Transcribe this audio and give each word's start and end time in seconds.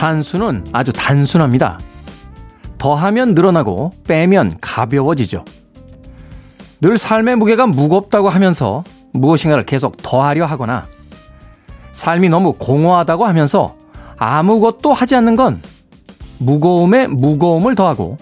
산수는 0.00 0.64
아주 0.72 0.94
단순합니다. 0.94 1.78
더하면 2.78 3.34
늘어나고 3.34 3.92
빼면 4.04 4.54
가벼워지죠. 4.58 5.44
늘 6.80 6.96
삶의 6.96 7.36
무게가 7.36 7.66
무겁다고 7.66 8.30
하면서 8.30 8.82
무엇인가를 9.12 9.64
계속 9.64 9.98
더하려 9.98 10.46
하거나 10.46 10.86
삶이 11.92 12.30
너무 12.30 12.54
공허하다고 12.54 13.26
하면서 13.26 13.76
아무것도 14.16 14.94
하지 14.94 15.16
않는 15.16 15.36
건 15.36 15.60
무거움에 16.38 17.06
무거움을 17.06 17.74
더하고 17.74 18.16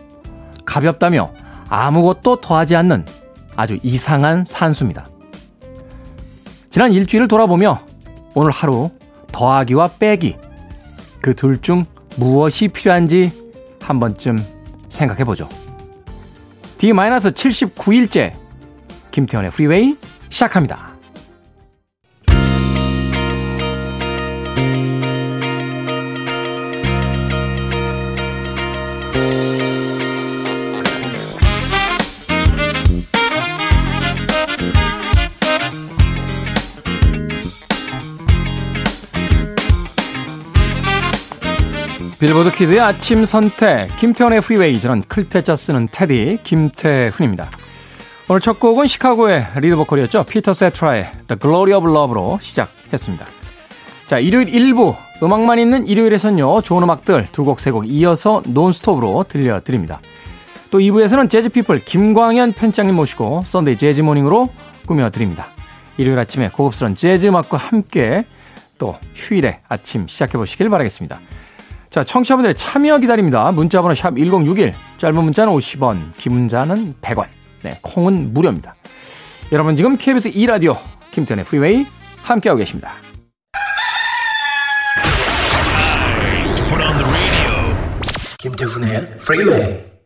가볍다며 0.65 1.31
아무것도 1.69 2.41
더하지 2.41 2.75
않는 2.75 3.07
아주 3.55 3.79
이상한 3.85 4.45
산수입니다. 4.45 5.07
지난 6.71 6.93
일주일을 6.93 7.29
돌아보며 7.29 7.79
오늘 8.35 8.51
하루 8.51 8.91
더하기와 9.31 9.91
빼기 10.01 10.48
그 11.21 11.35
둘 11.35 11.61
중 11.61 11.85
무엇이 12.17 12.69
필요한지 12.69 13.33
한 13.81 14.01
번쯤 14.01 14.39
생각해 14.89 15.25
보죠. 15.25 15.49
D-79일째 16.79 18.33
김태현의 19.11 19.51
프리웨이 19.51 19.97
시작합니다. 20.29 20.98
Billboard 42.21 42.51
Kid의 42.51 42.81
아침 42.81 43.25
선택 43.25 43.95
김태훈의 43.97 44.41
Freeway 44.41 44.81
저는 44.81 45.03
클 45.03 45.26
태 45.26 45.43
자 45.43 45.55
쓰는 45.55 45.87
테디 45.93 46.41
김태훈입니다. 46.43 47.49
오늘 48.29 48.41
첫 48.41 48.59
곡은 48.59 48.89
시카고의 48.89 49.47
리드 49.55 49.77
보컬이었죠. 49.77 50.25
피터 50.25 50.53
세테라의 50.53 51.13
The 51.29 51.39
Glory 51.41 51.79
of 51.79 51.89
Love로 51.89 52.39
시작했습니다. 52.41 53.25
자, 54.09 54.19
일요일 54.19 54.49
1부 54.49 54.97
음악만 55.23 55.61
있는 55.61 55.87
일요일에선요. 55.87 56.63
좋은 56.63 56.83
음악들 56.83 57.27
두 57.31 57.45
곡, 57.45 57.61
세곡 57.61 57.89
이어서 57.89 58.43
논스톱으로 58.47 59.25
들려드립니다. 59.29 60.01
또 60.73 60.81
2부에서는 60.81 61.31
재즈피플 61.31 61.85
김광현 61.85 62.55
편집장님 62.55 62.97
모시고 62.97 63.45
Sunday 63.47 63.79
Jazz 63.79 64.01
Morning으로 64.01 64.49
꾸며드립니다. 64.87 65.53
일요일 65.99 66.19
아침에 66.19 66.49
고급스러운 66.49 66.97
재즈 66.97 67.27
음악과 67.29 67.59
함께 67.59 68.25
또 68.77 68.97
휴일의 69.15 69.61
아침 69.69 70.09
시작해보시길 70.09 70.69
바라겠습니다. 70.69 71.21
자, 71.91 72.05
청취자분들의 72.05 72.55
참여 72.55 72.99
기다립니다. 72.99 73.51
문자번호 73.51 73.95
샵 73.95 74.17
1061, 74.17 74.75
짧은 74.99 75.25
문자는 75.25 75.53
50원, 75.53 76.17
긴 76.17 76.35
문자는 76.35 76.95
100원, 77.01 77.27
네, 77.63 77.79
콩은 77.83 78.35
무료입니다. 78.35 78.75
여러분 79.53 79.77
지금 79.77 79.97
KBS 79.97 80.33
2라디오 80.33 80.77
김태훈의 81.13 81.47
Freeway 81.47 81.87
함께하고 82.23 82.59
계십니다. 82.59 82.93
김태훈의 88.39 89.17
Freeway 89.17 89.98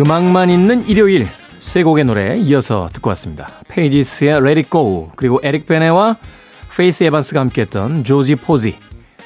음악만 0.00 0.48
있는 0.48 0.86
일요일 0.86 1.28
세 1.58 1.82
곡의 1.82 2.04
노래 2.04 2.34
이어서 2.38 2.88
듣고 2.90 3.10
왔습니다. 3.10 3.50
페이지스의 3.68 4.30
Let 4.30 4.60
It 4.60 4.70
Go 4.70 5.10
그리고 5.14 5.40
에릭 5.42 5.66
베네와 5.66 6.16
페이스 6.74 7.04
에반스가 7.04 7.38
함께했던 7.40 8.04
조지 8.04 8.34
포지 8.36 8.78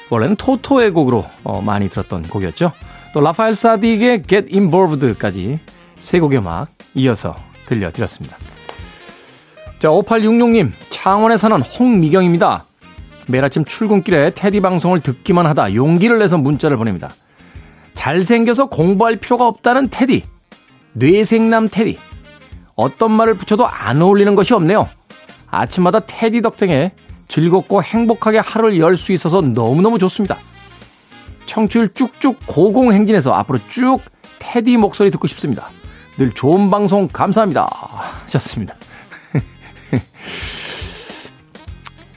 원래는 0.09 0.35
토토의 0.35 0.91
곡으로 0.91 1.23
어, 1.45 1.61
많이 1.61 1.87
들었던 1.87 2.23
곡이었죠. 2.23 2.73
또 3.13 3.21
라파엘 3.21 3.53
사딕의 3.53 4.27
Get 4.27 4.53
Involved까지 4.53 5.59
세 5.97 6.19
곡의 6.19 6.39
음악 6.39 6.67
이어서 6.93 7.37
들려드렸습니다. 7.67 8.35
자 9.79 9.87
5866님 9.87 10.71
창원에 10.89 11.37
사는 11.37 11.61
홍미경입니다. 11.61 12.65
매일 13.27 13.45
아침 13.45 13.63
출근길에 13.63 14.31
테디 14.31 14.59
방송을 14.59 14.99
듣기만 14.99 15.45
하다 15.45 15.73
용기를 15.73 16.19
내서 16.19 16.37
문자를 16.37 16.75
보냅니다. 16.75 17.11
잘생겨서 17.93 18.65
공부할 18.65 19.15
필요가 19.15 19.47
없다는 19.47 19.87
테디 19.89 20.34
뇌생남 20.95 21.69
테디. 21.69 21.99
어떤 22.75 23.11
말을 23.11 23.35
붙여도 23.35 23.67
안 23.67 24.01
어울리는 24.01 24.33
것이 24.35 24.53
없네요. 24.53 24.89
아침마다 25.49 25.99
테디 26.01 26.41
덕등에 26.41 26.91
즐겁고 27.27 27.83
행복하게 27.83 28.39
하루를 28.39 28.79
열 28.79 28.97
수 28.97 29.11
있어서 29.13 29.41
너무너무 29.41 29.99
좋습니다. 29.99 30.37
청취율 31.45 31.93
쭉쭉 31.93 32.39
고공행진해서 32.47 33.33
앞으로 33.33 33.59
쭉 33.69 33.99
테디 34.39 34.77
목소리 34.77 35.11
듣고 35.11 35.27
싶습니다. 35.27 35.69
늘 36.17 36.31
좋은 36.31 36.69
방송 36.71 37.07
감사합니다. 37.07 37.67
하셨습니다. 38.23 38.75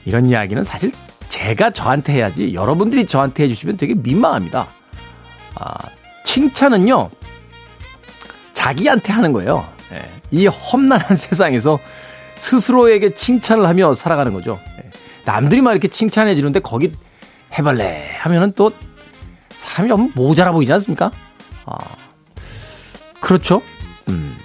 이런 0.05 0.25
이야기는 0.25 0.63
사실 0.63 0.91
제가 1.27 1.71
저한테 1.71 2.13
해야지 2.13 2.53
여러분들이 2.53 3.05
저한테 3.05 3.43
해주시면 3.43 3.77
되게 3.77 3.93
민망합니다. 3.93 4.67
아, 5.55 5.73
칭찬은요, 6.25 7.09
자기한테 8.59 9.13
하는 9.13 9.31
거예요. 9.31 9.65
예. 9.93 10.11
이 10.31 10.47
험난한 10.47 11.15
세상에서 11.17 11.79
스스로에게 12.35 13.13
칭찬을 13.13 13.65
하며 13.65 13.93
살아가는 13.93 14.33
거죠. 14.33 14.59
예. 14.83 14.89
남들이 15.23 15.61
막 15.61 15.71
이렇게 15.71 15.87
칭찬해 15.87 16.35
주는데 16.35 16.59
거기 16.59 16.91
해발래 17.57 18.17
하면은 18.19 18.51
또 18.55 18.71
사람이 19.55 19.87
좀 19.87 20.11
모자라 20.13 20.51
보이지 20.51 20.73
않습니까? 20.73 21.09
아, 21.65 21.77
그렇죠. 23.21 23.61
음. 24.09 24.35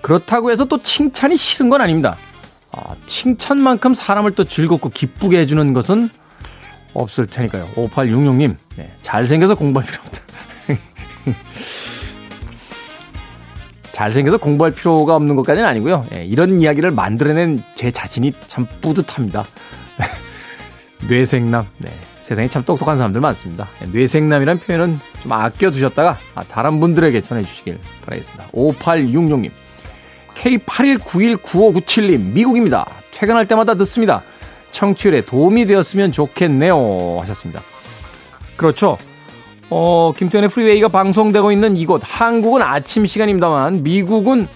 그렇다고 0.00 0.50
해서 0.50 0.64
또 0.64 0.80
칭찬이 0.80 1.36
싫은 1.36 1.70
건 1.70 1.80
아닙니다. 1.80 2.16
아, 2.70 2.94
칭찬만큼 3.06 3.94
사람을 3.94 4.32
또 4.32 4.44
즐겁고 4.44 4.90
기쁘게 4.90 5.40
해주는 5.40 5.72
것은 5.72 6.08
없을 6.94 7.26
테니까요. 7.26 7.68
5866님, 7.74 8.56
네, 8.76 8.92
잘생겨서 9.02 9.56
공부할 9.56 9.88
필요 9.88 10.02
없다. 10.02 10.20
잘생겨서 14.00 14.38
공부할 14.38 14.72
필요가 14.72 15.14
없는 15.14 15.36
것까지는 15.36 15.68
아니고요. 15.68 16.06
예, 16.14 16.24
이런 16.24 16.62
이야기를 16.62 16.90
만들어낸 16.90 17.62
제 17.74 17.90
자신이 17.90 18.32
참 18.46 18.66
뿌듯합니다. 18.80 19.44
뇌생남. 21.06 21.66
네, 21.76 21.90
세상에 22.22 22.48
참 22.48 22.64
똑똑한 22.64 22.96
사람들 22.96 23.20
많습니다. 23.20 23.68
예, 23.82 23.86
뇌생남이라는 23.92 24.62
표현은 24.62 24.98
좀 25.22 25.32
아껴두셨다가 25.32 26.16
아, 26.34 26.44
다른 26.44 26.80
분들에게 26.80 27.20
전해주시길 27.20 27.78
바라겠습니다. 28.06 28.48
5866님. 28.52 29.50
K81919597님. 30.34 32.32
미국입니다. 32.32 32.86
퇴근할 33.12 33.46
때마다 33.46 33.74
듣습니다. 33.74 34.22
청취율에 34.70 35.26
도움이 35.26 35.66
되었으면 35.66 36.10
좋겠네요. 36.10 37.18
하셨습니다. 37.20 37.60
그렇죠. 38.56 38.96
어, 39.70 40.12
김태현의 40.16 40.50
프리웨이가 40.50 40.88
방송되고 40.88 41.52
있는 41.52 41.76
이곳 41.76 42.02
한국은 42.04 42.60
아침 42.60 43.06
시간입니다만 43.06 43.84
미국은 43.84 44.48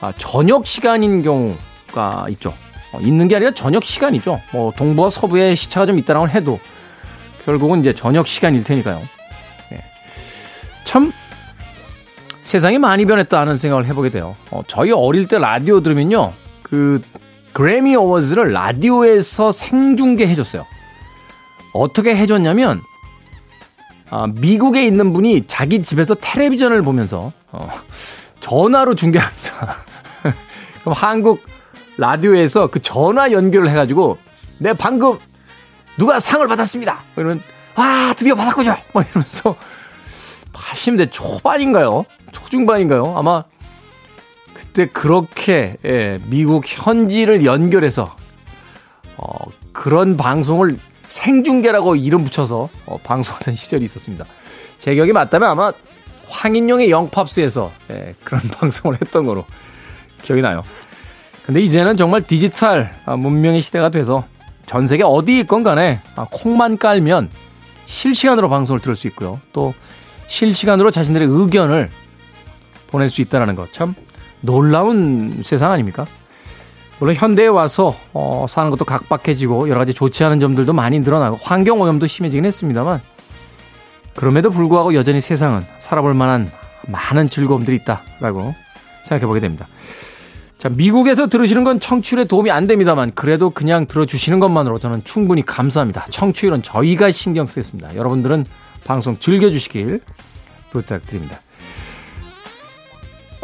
아, 0.00 0.12
저녁 0.18 0.66
시간인 0.66 1.22
경우가 1.22 2.26
있죠. 2.30 2.54
어, 2.92 3.00
있는 3.00 3.26
게 3.26 3.36
아니라 3.36 3.52
저녁 3.52 3.84
시간이죠. 3.84 4.40
뭐 4.52 4.72
동부와 4.76 5.08
서부에 5.08 5.54
시차가 5.54 5.86
좀 5.86 5.98
있다라고 5.98 6.28
해도 6.28 6.60
결국은 7.44 7.80
이제 7.80 7.94
저녁 7.94 8.26
시간일 8.26 8.62
테니까요. 8.62 9.00
네. 9.70 9.84
참 10.84 11.12
세상이 12.42 12.78
많이 12.78 13.06
변했다 13.06 13.40
하는 13.40 13.56
생각을 13.56 13.86
해보게 13.86 14.10
돼요. 14.10 14.36
어, 14.50 14.62
저희 14.66 14.92
어릴 14.92 15.26
때 15.26 15.38
라디오 15.38 15.80
들으면요. 15.80 16.34
그 16.62 17.00
그래미 17.54 17.96
어워즈를 17.96 18.52
라디오에서 18.52 19.52
생중계 19.52 20.26
해줬어요. 20.28 20.66
어떻게 21.72 22.14
해줬냐면 22.14 22.82
아, 24.10 24.26
미국에 24.26 24.84
있는 24.84 25.12
분이 25.12 25.44
자기 25.46 25.82
집에서 25.82 26.14
텔레비전을 26.14 26.82
보면서 26.82 27.32
어, 27.52 27.68
전화로 28.40 28.96
중계합니다. 28.96 29.76
그럼 30.82 30.94
한국 30.96 31.42
라디오에서 31.96 32.66
그 32.68 32.80
전화 32.80 33.30
연결을 33.30 33.70
해가지고 33.70 34.18
내 34.58 34.72
방금 34.72 35.18
누가 35.96 36.18
상을 36.18 36.46
받았습니다. 36.46 37.04
이러면 37.16 37.42
아 37.76 38.12
드디어 38.16 38.34
받았군요. 38.34 38.76
막 38.92 39.06
이러면서 39.08 39.54
80대 40.52 41.08
초반인가요? 41.10 42.04
초중반인가요? 42.32 43.14
아마 43.16 43.44
그때 44.54 44.86
그렇게 44.86 45.76
예, 45.84 46.18
미국 46.26 46.64
현지를 46.66 47.44
연결해서 47.44 48.16
어, 49.16 49.28
그런 49.72 50.16
방송을 50.16 50.78
생중계라고 51.10 51.96
이름 51.96 52.24
붙여서 52.24 52.68
어, 52.86 52.98
방송하던 53.02 53.54
시절이 53.56 53.84
있었습니다. 53.84 54.24
제 54.78 54.94
기억이 54.94 55.12
맞다면 55.12 55.50
아마 55.50 55.72
황인용의 56.28 56.90
영팝스에서 56.90 57.72
예, 57.90 58.14
그런 58.24 58.40
방송을 58.54 58.96
했던 59.00 59.26
거로 59.26 59.44
기억이 60.22 60.40
나요. 60.40 60.62
근데 61.44 61.60
이제는 61.60 61.96
정말 61.96 62.22
디지털 62.22 62.88
아, 63.06 63.16
문명의 63.16 63.60
시대가 63.60 63.88
돼서 63.88 64.24
전 64.66 64.86
세계 64.86 65.02
어디 65.02 65.40
있건 65.40 65.64
간에 65.64 66.00
아, 66.14 66.26
콩만 66.30 66.78
깔면 66.78 67.28
실시간으로 67.86 68.48
방송을 68.48 68.80
들을 68.80 68.94
수 68.94 69.08
있고요. 69.08 69.40
또 69.52 69.74
실시간으로 70.28 70.92
자신들의 70.92 71.26
의견을 71.28 71.90
보낼 72.86 73.10
수 73.10 73.20
있다는 73.20 73.56
것 73.56 73.72
참 73.72 73.94
놀라운 74.42 75.42
세상 75.42 75.72
아닙니까? 75.72 76.06
물론 77.00 77.14
현대에 77.14 77.46
와서 77.46 77.96
어, 78.12 78.46
사는 78.48 78.70
것도 78.70 78.84
각박해지고 78.84 79.70
여러 79.70 79.78
가지 79.78 79.94
좋지 79.94 80.22
않은 80.22 80.38
점들도 80.38 80.74
많이 80.74 81.00
늘어나고 81.00 81.38
환경 81.42 81.80
오염도 81.80 82.06
심해지긴 82.06 82.44
했습니다만 82.44 83.00
그럼에도 84.14 84.50
불구하고 84.50 84.94
여전히 84.94 85.20
세상은 85.20 85.64
살아볼 85.78 86.12
만한 86.12 86.52
많은 86.86 87.30
즐거움들이 87.30 87.76
있다라고 87.78 88.54
생각해 89.04 89.26
보게 89.26 89.40
됩니다. 89.40 89.66
자, 90.58 90.68
미국에서 90.68 91.26
들으시는 91.26 91.64
건 91.64 91.80
청취율에 91.80 92.24
도움이 92.24 92.50
안 92.50 92.66
됩니다만 92.66 93.12
그래도 93.14 93.48
그냥 93.48 93.86
들어주시는 93.86 94.38
것만으로 94.40 94.78
저는 94.78 95.02
충분히 95.04 95.42
감사합니다. 95.42 96.04
청취율은 96.10 96.62
저희가 96.62 97.10
신경 97.12 97.46
쓰겠습니다. 97.46 97.96
여러분들은 97.96 98.44
방송 98.84 99.18
즐겨주시길 99.18 100.02
부탁드립니다. 100.70 101.40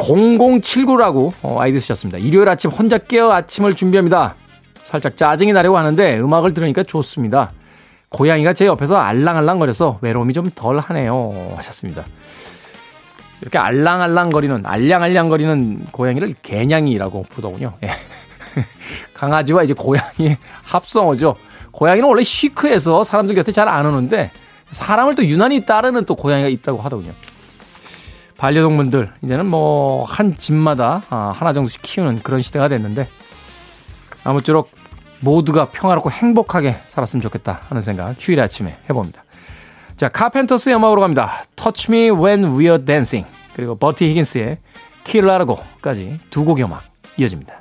0079라고 0.07 1.33
어, 1.41 1.59
아이디 1.59 1.79
쓰셨습니다. 1.79 2.17
일요일 2.17 2.47
아침 2.49 2.71
혼자 2.71 2.97
깨어 2.97 3.31
아침을 3.31 3.73
준비합니다. 3.73 4.35
살짝 4.81 5.17
짜증이 5.17 5.51
나려고 5.53 5.77
하는데 5.77 6.19
음악을 6.19 6.53
들으니까 6.53 6.83
좋습니다. 6.83 7.51
고양이가 8.09 8.53
제 8.53 8.65
옆에서 8.65 8.95
알랑알랑거려서 8.97 9.99
외로움이 10.01 10.31
좀 10.33 10.49
덜 10.55 10.79
하네요. 10.79 11.53
하셨습니다. 11.57 12.05
이렇게 13.41 13.57
알랑알랑거리는 13.57 14.65
알량알량거리는 14.65 15.87
고양이를 15.91 16.33
개냥이라고 16.41 17.25
부르더군요. 17.29 17.73
예. 17.83 17.89
강아지와 19.13 19.63
이제 19.63 19.73
고양이의 19.73 20.37
합성어죠. 20.63 21.35
고양이는 21.71 22.07
원래 22.07 22.23
시크해서 22.23 23.03
사람들 23.03 23.35
곁에 23.35 23.51
잘 23.51 23.67
안 23.67 23.85
오는데 23.85 24.31
사람을 24.71 25.15
또 25.15 25.25
유난히 25.25 25.65
따르는 25.65 26.05
또 26.05 26.15
고양이가 26.15 26.47
있다고 26.47 26.79
하더군요. 26.81 27.11
반려동물들 28.37 29.11
이제는 29.23 29.47
뭐 29.49 30.05
한 30.05 30.35
집마다 30.35 31.03
아, 31.09 31.31
하나 31.35 31.53
정도씩 31.53 31.81
키우는 31.81 32.21
그런 32.23 32.41
시대가 32.41 32.67
됐는데 32.67 33.07
아무쪼록 34.23 34.69
모두가 35.19 35.65
평화롭고 35.71 36.11
행복하게 36.11 36.77
살았으면 36.87 37.21
좋겠다 37.21 37.61
하는 37.69 37.81
생각 37.81 38.15
휴일 38.19 38.39
아침에 38.39 38.77
해봅니다. 38.89 39.23
자, 39.95 40.09
카펜터스의 40.09 40.75
음악으로 40.75 41.01
갑니다. 41.01 41.43
Touch 41.55 41.87
Me 41.91 42.09
When 42.11 42.51
We're 42.51 42.85
Dancing 42.85 43.27
그리고 43.55 43.75
버티 43.75 44.05
히긴스의 44.09 44.59
Kill 45.03 45.27
Largo까지 45.27 46.19
두 46.29 46.45
곡의 46.45 46.65
음악 46.65 46.83
이어집니다. 47.17 47.55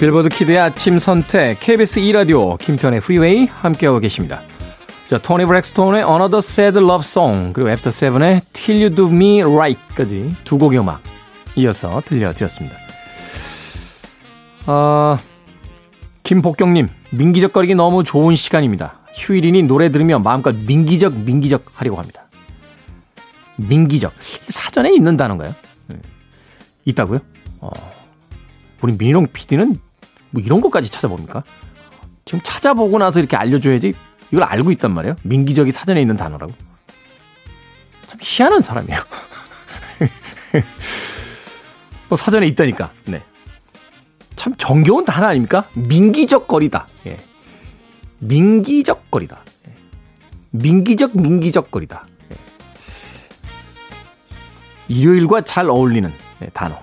Billboard 0.00 0.28
Kid의 0.28 0.58
아침 0.58 0.98
선택 0.98 1.60
KBS 1.60 2.00
2라디오 2.00 2.58
김태훈의 2.58 3.00
Freeway 3.00 3.46
함께하고 3.46 4.00
계십니다. 4.00 4.42
자, 5.06 5.18
토니 5.18 5.46
브랙스톤의 5.46 6.02
Another 6.02 6.38
Sad 6.38 6.78
Love 6.78 7.02
Song 7.04 7.52
그리고 7.52 7.70
After 7.70 7.90
Seven의 7.90 8.42
Till 8.52 8.82
You 8.82 8.94
Do 8.94 9.06
Me 9.08 9.42
Right까지 9.42 10.36
두 10.44 10.58
곡의 10.58 10.80
음악 10.80 11.00
이어서 11.54 12.02
들려드렸습니다. 12.04 12.76
어, 14.66 15.16
김복경님 16.24 16.88
민기적거리기 17.10 17.76
너무 17.76 18.02
좋은 18.02 18.34
시간입니다. 18.34 18.98
휴일이니 19.14 19.62
노래 19.62 19.90
들으며 19.90 20.18
마음껏 20.18 20.54
민기적 20.54 21.14
민기적 21.18 21.66
하려고 21.72 21.98
합니다. 21.98 22.26
민기적 23.56 24.12
사전에 24.48 24.92
있는 24.92 25.16
단어인가요? 25.16 25.54
네. 25.86 25.96
있다고요? 26.84 27.20
어, 27.60 27.70
우리 28.84 28.94
민홍 28.98 29.28
PD는 29.32 29.78
뭐 30.28 30.42
이런 30.42 30.60
것까지 30.60 30.90
찾아봅니까? 30.90 31.42
지금 32.26 32.42
찾아보고 32.44 32.98
나서 32.98 33.18
이렇게 33.18 33.34
알려줘야지 33.34 33.94
이걸 34.30 34.44
알고 34.44 34.72
있단 34.72 34.92
말이에요. 34.92 35.16
민기적이 35.22 35.72
사전에 35.72 36.02
있는 36.02 36.18
단어라고. 36.18 36.52
참 38.06 38.18
희한한 38.20 38.60
사람이에요. 38.60 39.00
뭐 42.10 42.18
사전에 42.18 42.46
있다니까. 42.48 42.90
네. 43.06 43.22
참 44.36 44.54
정겨운 44.58 45.06
단어 45.06 45.28
아닙니까? 45.28 45.66
민기적 45.72 46.46
거리다. 46.46 46.86
예. 47.06 47.16
민기적 48.18 49.10
거리다. 49.10 49.40
예. 49.66 49.72
민기적 50.50 51.18
민기적 51.18 51.70
거리다. 51.70 52.04
예. 52.32 52.36
일요일과 54.88 55.40
잘 55.40 55.70
어울리는 55.70 56.12
예, 56.42 56.46
단어. 56.48 56.78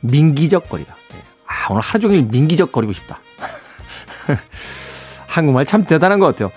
민기적 0.00 0.68
거리다. 0.68 0.95
아, 1.66 1.72
오늘 1.72 1.82
하루 1.82 2.00
종일 2.00 2.22
민기적거리고 2.22 2.92
싶다. 2.92 3.20
한국말 5.26 5.64
참 5.64 5.84
대단한 5.84 6.20
것 6.20 6.26
같아요. 6.26 6.50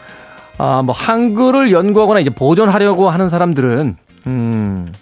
아, 0.59 0.83
뭐, 0.83 0.93
한글을 0.93 1.71
연구하거나 1.71 2.19
이제 2.19 2.29
보존하려고 2.29 3.09
하는 3.09 3.27
사람들은, 3.27 3.97
음, 4.27 4.93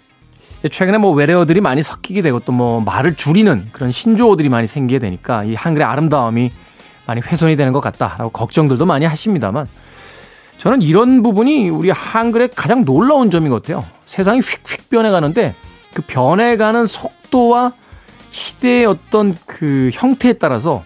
최근에 0.70 0.98
뭐 0.98 1.12
외래어들이 1.12 1.60
많이 1.60 1.82
섞이게 1.82 2.22
되고 2.22 2.40
또 2.40 2.52
뭐 2.52 2.80
말을 2.80 3.14
줄이는 3.14 3.68
그런 3.72 3.90
신조어들이 3.92 4.48
많이 4.48 4.66
생기게 4.66 4.98
되니까 4.98 5.44
이 5.44 5.54
한글의 5.54 5.86
아름다움이 5.86 6.50
많이 7.06 7.20
훼손이 7.20 7.54
되는 7.54 7.72
것 7.72 7.78
같다라고 7.80 8.30
걱정들도 8.30 8.84
많이 8.84 9.06
하십니다만 9.06 9.68
저는 10.58 10.82
이런 10.82 11.22
부분이 11.22 11.68
우리 11.68 11.90
한글의 11.90 12.50
가장 12.56 12.84
놀라운 12.84 13.30
점인 13.30 13.50
것 13.50 13.62
같아요. 13.62 13.86
세상이 14.04 14.40
휙휙 14.40 14.90
변해가는데 14.90 15.54
그 15.94 16.02
변해가는 16.02 16.86
속도와 16.86 17.72
시대의 18.30 18.86
어떤 18.86 19.36
그 19.46 19.90
형태에 19.92 20.34
따라서 20.34 20.84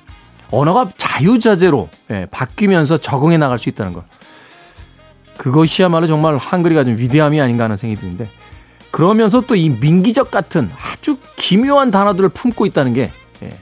언어가 0.50 0.90
자유자재로 0.96 1.88
예, 2.10 2.26
바뀌면서 2.30 2.98
적응해 2.98 3.38
나갈 3.38 3.58
수 3.58 3.68
있다는 3.68 3.92
것. 3.92 4.04
그것이야말로 5.38 6.06
정말 6.06 6.36
한글이 6.36 6.74
가진 6.74 6.98
위대함이 6.98 7.40
아닌가 7.40 7.64
하는 7.64 7.76
생각이 7.76 8.00
드는데 8.00 8.28
그러면서 8.90 9.40
또 9.40 9.56
이 9.56 9.70
민기적 9.70 10.30
같은 10.30 10.70
아주 10.84 11.16
기묘한 11.36 11.90
단어들을 11.90 12.28
품고 12.28 12.66
있다는 12.66 12.92
게 12.92 13.10
예, 13.42 13.58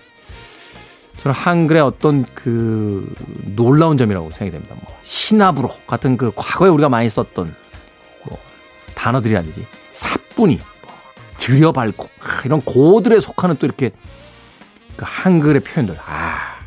저는 1.19 1.35
한글의 1.35 1.83
어떤 1.83 2.25
그 2.35 3.15
놀라운 3.55 3.97
점이라고 3.97 4.31
생각이 4.33 4.51
됩니다. 4.51 4.75
뭐 4.83 4.93
시나브로 5.03 5.71
같은 5.87 6.17
그 6.17 6.33
과거에 6.35 6.69
우리가 6.69 6.89
많이 6.89 7.09
썼던 7.09 7.55
뭐 8.25 8.39
단어들이라든지 8.95 9.65
사뿐히 9.93 10.61
들여밟고 11.41 12.07
이런 12.45 12.61
고들에 12.61 13.19
속하는 13.19 13.57
또 13.57 13.67
이렇게 13.67 13.91
그 14.97 15.05
한글의 15.07 15.61
표현들. 15.63 15.99
아 16.07 16.59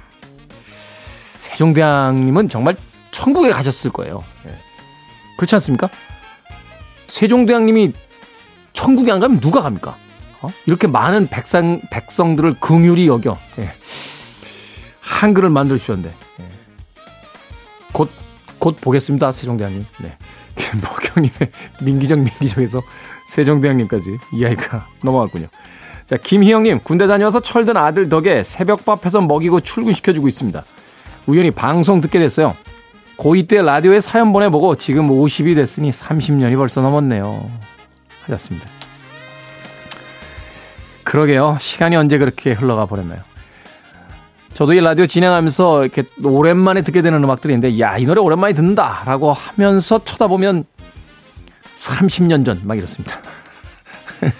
세종대왕님은 1.40 2.50
정말 2.50 2.76
천국에 3.12 3.52
가셨을 3.52 3.92
거예요. 3.92 4.24
예. 4.48 4.58
그렇지 5.38 5.56
않습니까? 5.56 5.90
세종대왕님이 7.08 7.94
천국에 8.74 9.12
안 9.12 9.20
가면 9.20 9.40
누가 9.40 9.62
갑니까? 9.62 9.96
어? 10.42 10.52
이렇게 10.66 10.88
많은 10.88 11.28
백성 11.28 11.80
백성들을 11.92 12.60
긍휼히 12.60 13.08
여겨 13.08 13.38
예. 13.60 13.72
한글을 15.00 15.52
만들어 15.52 15.78
주셨는데 15.78 16.16
예. 16.40 16.50
곧곧 17.92 18.82
보겠습니다 18.82 19.32
세종대왕님. 19.32 19.86
네. 20.00 20.18
목경님의 20.82 21.52
민기적 21.82 22.20
민기적에서 22.20 22.82
세종대왕님까지 23.28 24.18
이야기가 24.34 24.88
넘어갔군요. 25.04 25.48
자, 26.06 26.18
김희영님, 26.18 26.82
군대 26.84 27.08
다녀와서 27.08 27.40
철든 27.40 27.78
아들 27.78 28.10
덕에 28.10 28.44
새벽밥 28.44 29.06
해서 29.06 29.22
먹이고 29.22 29.62
출근시켜주고 29.62 30.28
있습니다. 30.28 30.64
우연히 31.28 31.52
방송 31.52 32.02
듣게 32.02 32.20
됐어요. 32.20 32.56
고2 33.18 33.48
때 33.48 33.62
라디오에 33.62 34.00
사연 34.00 34.34
보내보고 34.34 34.76
지금 34.76 35.08
50이 35.10 35.56
됐으니 35.56 35.92
30년이 35.92 36.58
벌써 36.58 36.82
넘었네요. 36.82 37.50
하셨습니다. 38.24 38.68
그러게요. 41.04 41.58
시간이 41.60 41.96
언제 41.96 42.18
그렇게 42.18 42.54
흘러가 42.54 42.86
버렸나요? 42.86 43.22
저도 44.54 44.74
이 44.74 44.80
라디오 44.80 45.08
진행하면서 45.08 45.84
이렇게 45.84 46.04
오랜만에 46.24 46.82
듣게 46.84 47.02
되는 47.02 47.24
음악들이 47.24 47.54
있는데, 47.54 47.80
야, 47.80 47.98
이 47.98 48.06
노래 48.06 48.22
오랜만에 48.22 48.54
듣는다! 48.54 49.04
라고 49.06 49.34
하면서 49.34 50.04
쳐다보면 50.04 50.66
30년 51.76 52.46
전 52.46 52.62
막 52.64 52.78
이렇습니다. 52.78 53.20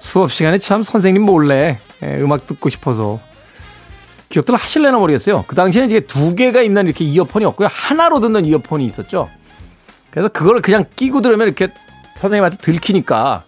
수업 0.00 0.32
시간에 0.32 0.58
참 0.58 0.82
선생님 0.82 1.22
몰래 1.22 1.78
예, 2.02 2.16
음악 2.20 2.46
듣고 2.46 2.68
싶어서 2.68 3.20
기억들 4.28 4.56
하실래나 4.56 4.98
모르겠어요. 4.98 5.44
그 5.46 5.54
당시에는 5.54 5.88
이게 5.88 6.00
두 6.00 6.34
개가 6.34 6.62
있는 6.62 6.86
이렇게 6.86 7.04
이어폰이 7.04 7.44
없고요. 7.44 7.68
하나로 7.70 8.20
듣는 8.20 8.44
이어폰이 8.44 8.84
있었죠. 8.86 9.30
그래서 10.10 10.28
그걸 10.28 10.60
그냥 10.60 10.84
끼고 10.96 11.20
들으면 11.22 11.46
이렇게 11.46 11.68
선생님한테 12.16 12.56
들키니까 12.58 13.44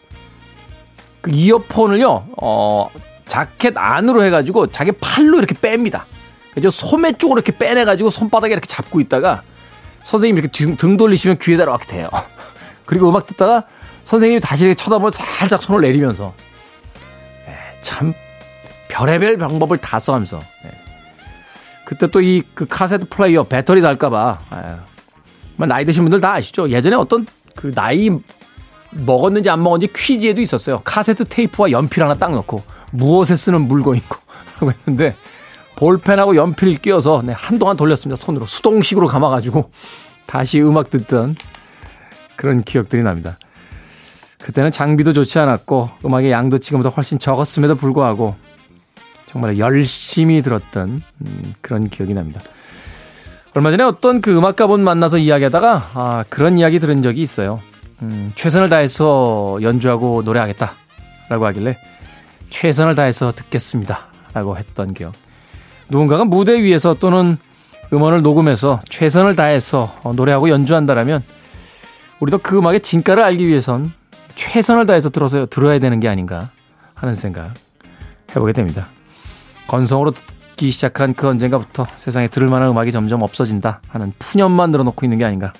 그 1.21 1.31
이어폰을요, 1.33 2.29
어, 2.41 2.88
자켓 3.28 3.75
안으로 3.76 4.25
해가지고 4.25 4.68
자기 4.68 4.92
팔로 4.92 5.38
이렇게 5.38 5.54
뺍니다. 5.54 6.02
그죠? 6.54 6.70
소매 6.70 7.12
쪽으로 7.12 7.38
이렇게 7.40 7.56
빼내가지고 7.56 8.11
손바닥에 8.11 8.52
이렇게 8.52 8.66
잡고 8.66 9.00
있다가 9.00 9.42
선생님이 10.02 10.40
이렇게 10.40 10.52
등, 10.52 10.76
등 10.76 10.97
돌리시면 10.97 11.38
귀에다 11.38 11.64
이렇게 11.64 11.87
대요. 11.87 12.08
그리고 12.87 13.08
음악 13.11 13.26
듣다가 13.26 13.64
선생님이 14.04 14.40
다시 14.40 14.64
이렇게 14.64 14.75
쳐다보면 14.75 15.11
살짝 15.11 15.62
손을 15.62 15.82
내리면서 15.82 16.32
에, 17.47 17.52
참 17.82 18.14
별의별 18.88 19.37
방법을 19.38 19.76
다 19.78 19.99
써가면서 19.99 20.38
에. 20.38 20.70
그때 21.85 22.06
또 22.06 22.20
이 22.20 22.42
그 22.54 22.66
카세트 22.66 23.06
플레이어 23.08 23.44
배터리 23.44 23.80
달까봐 23.80 24.38
나이 25.56 25.85
드신 25.85 26.02
분들 26.04 26.20
다 26.20 26.32
아시죠? 26.35 26.68
예전에 26.70 26.97
어떤 26.97 27.26
그 27.54 27.73
나이 27.75 28.11
먹었는지 28.90 29.50
안 29.50 29.62
먹었는지 29.62 29.92
퀴즈에도 29.92 30.40
있었어요. 30.40 30.80
카세트 30.85 31.25
테이프와 31.26 31.71
연필 31.71 32.02
하나 32.02 32.14
딱 32.14 32.33
넣고 32.33 32.62
무엇에 32.90 33.37
쓰는 33.37 33.62
물건이고 33.62 34.16
하고 34.57 34.73
했는데 34.73 35.14
볼펜하고 35.76 36.37
연필 36.37 36.75
끼워서 36.76 37.23
네, 37.25 37.33
한동안 37.33 37.76
돌렸습니다. 37.76 38.16
손으로 38.16 38.47
수동식으로 38.47 39.07
감아가지고 39.07 39.71
다시 40.26 40.61
음악 40.61 40.90
듣던 40.90 41.37
그런 42.37 42.62
기억들이 42.62 43.02
납니다. 43.02 43.38
그때는 44.42 44.71
장비도 44.71 45.12
좋지 45.12 45.38
않았고 45.38 45.90
음악의 46.04 46.30
양도 46.30 46.59
지금보다 46.59 46.90
훨씬 46.90 47.18
적었음에도 47.18 47.75
불구하고 47.75 48.37
정말 49.26 49.59
열심히 49.59 50.42
들었던 50.42 51.02
음, 51.21 51.54
그런 51.61 51.88
기억이 51.88 52.14
납니다. 52.14 52.40
얼마 53.54 53.71
전에 53.71 53.83
어떤 53.83 54.21
그 54.21 54.37
음악가분 54.37 54.83
만나서 54.83 55.18
이야기하다가 55.18 55.90
아, 55.95 56.25
그런 56.28 56.59
이야기 56.59 56.78
들은 56.78 57.02
적이 57.02 57.23
있어요. 57.23 57.61
음, 58.02 58.33
최선을 58.35 58.69
다해서 58.69 59.59
연주하고 59.61 60.23
노래하겠다라고 60.25 61.47
하길래 61.47 61.78
최선을 62.50 62.95
다해서 62.95 63.33
듣겠습니다. 63.33 64.07
라고 64.35 64.57
했던 64.57 64.95
기억. 64.95 65.12
누군가가 65.88 66.25
무대 66.25 66.62
위에서 66.62 66.95
또는 66.95 67.38
음원을 67.93 68.23
녹음해서 68.23 68.81
최선을 68.88 69.37
다해서 69.37 69.95
어, 70.02 70.12
노래하고 70.12 70.50
연주한다라면 70.50 71.23
우리도 72.21 72.38
그 72.38 72.59
음악의 72.59 72.81
진가를 72.81 73.23
알기 73.23 73.47
위해선 73.47 73.93
최선을 74.35 74.87
다해서 74.87 75.09
들어서 75.09 75.47
들어야 75.47 75.78
되는 75.78 75.99
게 76.00 76.09
아닌가 76.09 76.50
하는 76.95 77.14
생각 77.14 77.55
해보게 78.31 78.52
됩니다. 78.52 78.88
건성으로 79.69 80.12
듣기 80.12 80.71
시작한 80.71 81.14
그 81.14 81.28
언젠가부터 81.28 81.87
세상에 81.97 82.28
들을 82.28 82.49
만한 82.49 82.71
음악이 82.71 82.93
점점 82.93 83.23
없어진다 83.23 83.81
하는 83.88 84.12
푸념만 84.19 84.71
늘어놓고 84.71 85.07
있는 85.07 85.19
게 85.19 85.25
아닌가. 85.25 85.52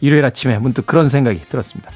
일요일 0.00 0.24
아침에 0.24 0.58
문득 0.58 0.86
그런 0.86 1.08
생각이 1.08 1.40
들었습니다. 1.48 1.90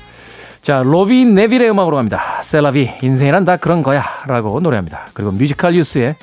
자, 0.63 0.83
로비 0.85 1.25
네빌의 1.25 1.71
음악으로 1.71 1.97
갑니다. 1.97 2.43
C'est 2.43 2.65
La 2.65 2.73
Vie, 2.73 2.91
인생이란 3.03 3.45
다 3.45 3.57
그런 3.57 3.83
거야. 3.83 4.05
라고 4.27 4.61
노래합니다. 4.61 5.09
그리고 5.15 5.33
뮤지컬 5.33 5.73
유스의 5.73 6.17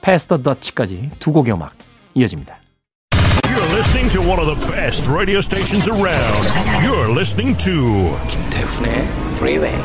Pass 0.00 0.24
the 0.24 0.42
Dutchie까지 0.42 1.10
두 1.18 1.32
곡의 1.32 1.54
음악 1.54 1.72
이어집니다. 2.14 2.58
You're 3.44 3.74
listening 3.74 4.10
to 4.12 4.20
one 4.22 4.40
of 4.40 4.46
the 4.46 4.72
best 4.72 5.08
radio 5.10 5.38
stations 5.38 5.90
around. 5.90 6.48
You're 6.86 7.10
listening 7.10 7.58
to 7.64 8.16
김태훈의 8.28 8.92
Freeway. 9.36 9.76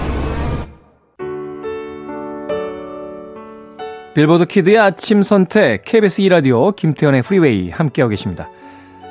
Billboard 4.14 4.46
Kid의 4.46 4.78
아침 4.78 5.24
선택 5.24 5.84
KBS 5.84 6.22
2라디오 6.22 6.74
김태훈의 6.74 7.22
Freeway 7.24 7.70
함께하고 7.70 8.12
계십니다. 8.12 8.50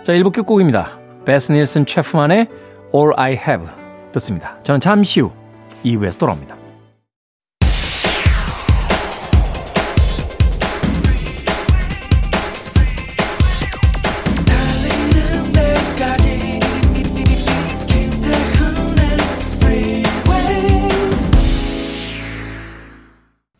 자, 0.02 0.14
1부 0.14 0.32
끝곡입니다. 0.32 1.03
베스 1.24 1.52
닐슨 1.52 1.86
채프먼의 1.86 2.48
All 2.94 3.12
I 3.16 3.32
Have 3.32 3.66
듣습니다. 4.12 4.58
저는 4.62 4.80
잠시 4.80 5.20
후 5.20 5.32
2부에서 5.84 6.20
돌아옵니다. 6.20 6.56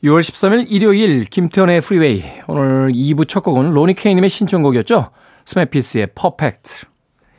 (6월 0.04 0.20
13일) 0.20 0.66
일요일 0.68 1.24
김태훈의 1.24 1.80
Freeway 1.80 2.24
오늘 2.46 2.92
2부 2.92 3.26
첫 3.26 3.40
곡은 3.40 3.70
로니 3.70 3.94
케이님의 3.94 4.28
신청곡이었죠 4.28 5.08
스매피스의 5.46 6.08
Perfect 6.14 6.93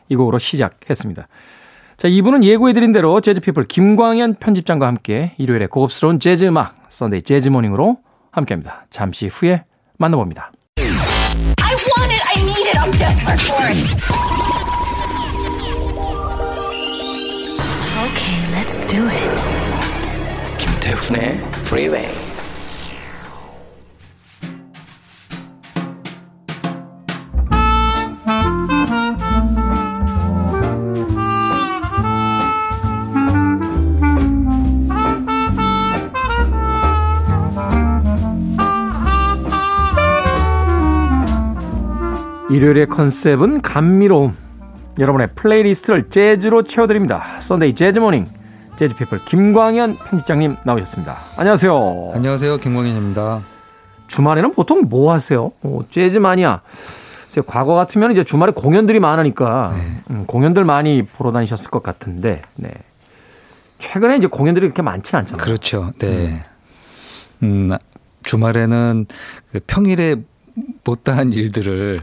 이 0.10 0.16
곡으로 0.16 0.40
시작했습니다. 0.40 1.28
자, 1.98 2.08
2부는 2.10 2.44
예고해드린 2.44 2.92
대로 2.92 3.22
재즈피플 3.22 3.66
김광현 3.66 4.36
편집장과 4.36 4.86
함께 4.86 5.34
일요일에 5.38 5.68
고급스러운 5.68 6.20
재즈 6.20 6.46
음악 6.46 6.76
Sunday 6.90 7.22
Jazz 7.22 7.50
Morning으로 7.50 7.98
함께합니다. 8.32 8.86
잠시 8.90 9.28
후에 9.28 9.64
만나봅니다. 9.98 10.52
I 10.78 11.76
want 11.98 12.12
it, 12.12 12.22
I 12.28 12.42
need 12.44 12.68
it, 12.68 12.78
I'm 12.78 12.92
desperate 12.98 13.42
for 13.42 13.64
it. 13.66 13.96
Okay, 18.06 18.40
let's 18.52 18.78
do 18.88 19.08
it. 19.08 19.32
김태훈의 20.58 21.40
Freeway. 21.66 22.35
일요일의 42.50 42.88
컨셉은 42.88 43.62
감미로움. 43.62 44.36
여러분의 45.00 45.30
playlist를 45.36 46.10
재즈로 46.10 46.62
채워드립니다. 46.64 47.42
Sunday 47.42 47.74
Jazz 47.74 47.98
Morning. 48.00 48.28
재즈피플 48.78 49.26
김광현 49.26 49.98
편집장님 49.98 50.58
나오셨습니다. 50.64 51.18
안녕하세요. 51.38 52.12
안녕하세요. 52.14 52.58
김광현입니다. 52.58 53.42
주말에는 54.08 54.52
보통 54.54 54.84
뭐 54.88 55.12
하세요? 55.12 55.52
어, 55.64 55.80
재즈 55.90 56.20
마니아. 56.20 56.62
과거 57.48 57.74
같으면 57.74 58.12
이제 58.12 58.24
주말에 58.24 58.54
공연들이 58.54 59.00
많으니까 59.00 59.74
네. 59.76 60.02
음, 60.12 60.26
공연들 60.26 60.64
많이 60.64 61.04
보러 61.04 61.34
다니셨을 61.34 61.70
것 61.70 61.84
같은데, 61.84 62.42
네. 62.56 62.72
최근에 63.80 64.16
이제 64.16 64.28
공연들이 64.28 64.68
그렇게 64.68 64.82
많지는 64.82 65.20
않잖아요. 65.20 65.44
그렇죠. 65.44 65.92
네. 65.98 66.44
음, 67.44 67.72
음 67.72 67.78
주말에는 68.24 69.08
그 69.52 69.60
평일에 69.68 70.16
못다한 70.84 71.34
일들을 71.34 71.98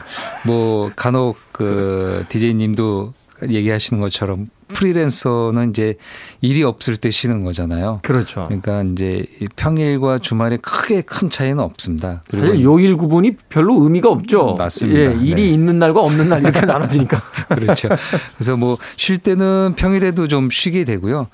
뭐 0.46 0.90
간혹 0.94 1.38
그 1.52 2.24
디제이님도 2.28 3.14
얘기하시는 3.48 4.00
것처럼 4.00 4.48
프리랜서는 4.68 5.70
이제 5.70 5.96
일이 6.40 6.62
없을 6.62 6.96
때 6.96 7.10
쉬는 7.10 7.44
거잖아요. 7.44 8.00
그렇죠. 8.02 8.46
그러니까 8.46 8.82
이제 8.92 9.24
평일과 9.56 10.18
주말에 10.18 10.56
크게 10.58 11.02
큰 11.02 11.28
차이는 11.28 11.58
없습니다. 11.60 12.22
그리고 12.30 12.46
사실 12.46 12.62
요일 12.62 12.96
구분이 12.96 13.36
별로 13.50 13.82
의미가 13.82 14.08
없죠. 14.10 14.54
맞습니다. 14.56 15.00
예, 15.00 15.16
일이 15.20 15.34
네. 15.34 15.48
있는 15.50 15.78
날과 15.78 16.00
없는 16.00 16.28
날 16.28 16.40
이렇게 16.42 16.60
나눠지니까. 16.64 17.20
그렇죠. 17.48 17.88
그래서 18.36 18.56
뭐 18.56 18.78
쉴 18.96 19.18
때는 19.18 19.74
평일에도 19.76 20.26
좀 20.28 20.48
쉬게 20.50 20.84
되고요. 20.84 21.26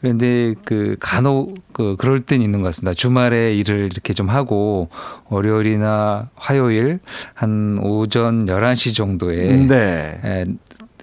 그런데 0.00 0.54
그 0.64 0.96
간혹 1.00 1.54
그 1.72 1.96
그럴 1.98 2.20
땐 2.20 2.42
있는 2.42 2.60
것 2.60 2.66
같습니다. 2.68 2.94
주말에 2.94 3.54
일을 3.54 3.88
이렇게 3.92 4.12
좀 4.12 4.28
하고 4.28 4.88
월요일이나 5.28 6.28
화요일 6.36 7.00
한 7.34 7.78
오전 7.82 8.46
11시 8.46 8.94
정도에 8.94 9.66
네. 9.66 10.20
에, 10.24 10.46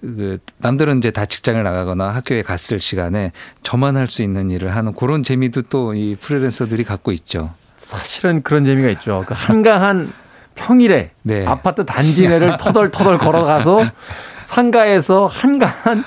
그 0.01 0.38
남들은 0.57 0.97
이제 0.97 1.12
다 1.12 1.25
직장을 1.25 1.62
나가거나 1.63 2.09
학교에 2.09 2.41
갔을 2.41 2.79
시간에 2.81 3.31
저만 3.63 3.95
할 3.97 4.07
수 4.07 4.21
있는 4.21 4.51
일을 4.51 4.75
하는 4.75 4.93
그런 4.93 5.23
재미도 5.23 5.63
또 5.63 5.93
이 5.95 6.15
프리랜서들이 6.19 6.83
갖고 6.83 7.12
있죠. 7.13 7.51
사실은 7.77 8.41
그런 8.41 8.63
재미가 8.65 8.89
있죠. 8.91 9.23
그 9.27 9.33
한가한 9.35 10.12
평일에 10.55 11.12
네. 11.23 11.45
아파트 11.47 11.85
단지 11.85 12.27
내를 12.27 12.57
터덜터덜 12.57 13.17
걸어가서 13.17 13.85
상가에서 14.43 15.25
한가한 15.27 16.03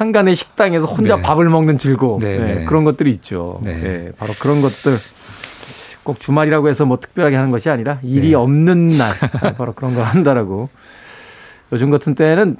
상간의 0.00 0.34
식당에서 0.34 0.86
혼자 0.86 1.16
네. 1.16 1.20
밥을 1.20 1.50
먹는 1.50 1.76
즐거움 1.76 2.20
네, 2.20 2.38
네, 2.38 2.54
네. 2.54 2.64
그런 2.64 2.84
것들이 2.84 3.10
있죠. 3.10 3.60
네. 3.62 3.78
네. 3.78 4.12
바로 4.18 4.32
그런 4.40 4.62
것들 4.62 4.96
꼭 6.02 6.18
주말이라고 6.18 6.70
해서 6.70 6.86
뭐 6.86 6.96
특별하게 6.96 7.36
하는 7.36 7.50
것이 7.50 7.68
아니라 7.68 7.98
일이 8.02 8.30
네. 8.30 8.34
없는 8.34 8.96
날 8.96 9.12
바로 9.58 9.74
그런 9.74 9.94
걸 9.94 10.04
한다라고 10.04 10.70
요즘 11.72 11.90
같은 11.90 12.14
때는 12.14 12.56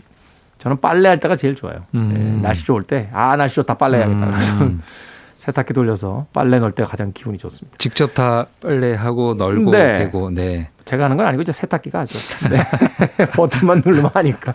저는 0.58 0.82
빨래할 0.82 1.18
때가 1.18 1.36
제일 1.36 1.54
좋아요. 1.54 1.86
음. 1.94 2.40
날씨 2.42 2.66
좋을 2.66 2.82
때 2.82 3.08
아 3.14 3.36
날씨 3.36 3.54
좋다 3.54 3.72
빨래해야겠다. 3.78 4.26
음. 4.60 4.82
세탁기 5.38 5.72
돌려서 5.72 6.26
빨래 6.34 6.58
넣을 6.58 6.72
때 6.72 6.84
가장 6.84 7.12
기분이 7.14 7.38
좋습니다. 7.38 7.78
직접 7.78 8.12
다 8.12 8.48
빨래하고 8.60 9.32
널고 9.38 9.70
네. 9.70 9.98
개고 10.00 10.28
네. 10.28 10.68
제가 10.84 11.04
하는 11.04 11.16
건 11.16 11.24
아니고 11.24 11.40
이제 11.40 11.52
세탁기가 11.52 12.00
하죠. 12.00 12.18
네. 12.50 13.24
버튼만 13.32 13.80
누르면 13.82 14.10
하니까. 14.12 14.52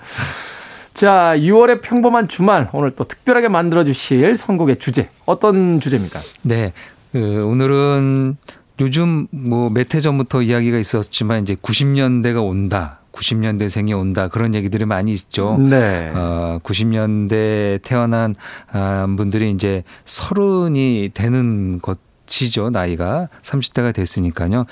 자, 0.96 1.34
6월의 1.38 1.82
평범한 1.82 2.30
주말 2.30 2.70
오늘 2.72 2.90
또 2.92 3.04
특별하게 3.04 3.50
만들어 3.50 3.84
주실 3.84 4.36
선곡의 4.38 4.80
주제 4.80 5.10
어떤 5.26 5.82
주제입니까? 5.82 6.22
네. 6.44 6.72
그 7.12 7.46
오늘은 7.46 8.38
요즘 8.80 9.28
뭐 9.32 9.70
몇 9.70 9.94
해 9.94 10.00
전부터 10.00 10.42
이야기가 10.42 10.78
있었지만 10.78 11.42
이제 11.44 11.56
90년대가 11.56 12.42
온다. 12.46 13.00
90년대생이 13.12 13.98
온다. 13.98 14.30
그런 14.30 14.56
얘기들이 14.56 14.86
많이 14.86 15.12
있죠. 15.12 15.58
네. 15.58 16.12
어, 16.16 16.60
90년대 16.64 17.82
태어난 17.84 18.34
아, 18.72 19.06
분들이 19.18 19.52
이제 19.52 19.84
서른이 20.06 21.12
되는 21.14 21.80
것 21.82 22.00
이죠 22.28 22.70
나이가 22.70 23.30
30대가 23.42 23.94
됐으니까요. 23.94 24.66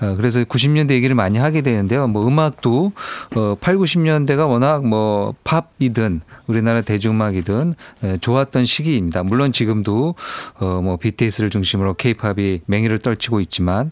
어, 0.00 0.14
그래서 0.16 0.42
90년대 0.44 0.92
얘기를 0.92 1.14
많이 1.14 1.38
하게 1.38 1.60
되는데요. 1.62 2.06
뭐 2.06 2.26
음악도 2.26 2.92
어, 3.36 3.56
8, 3.60 3.76
90년대가 3.76 4.48
워낙 4.48 4.86
뭐 4.86 5.34
팝이든 5.44 6.20
우리나라 6.46 6.80
대중음악이든 6.80 7.74
에, 8.04 8.18
좋았던 8.18 8.64
시기입니다. 8.64 9.22
물론 9.22 9.52
지금도 9.52 10.14
어, 10.58 10.80
뭐 10.82 10.96
BTS를 10.96 11.50
중심으로 11.50 11.94
K-팝이 11.94 12.60
맹위를 12.66 12.98
떨치고 12.98 13.40
있지만 13.40 13.90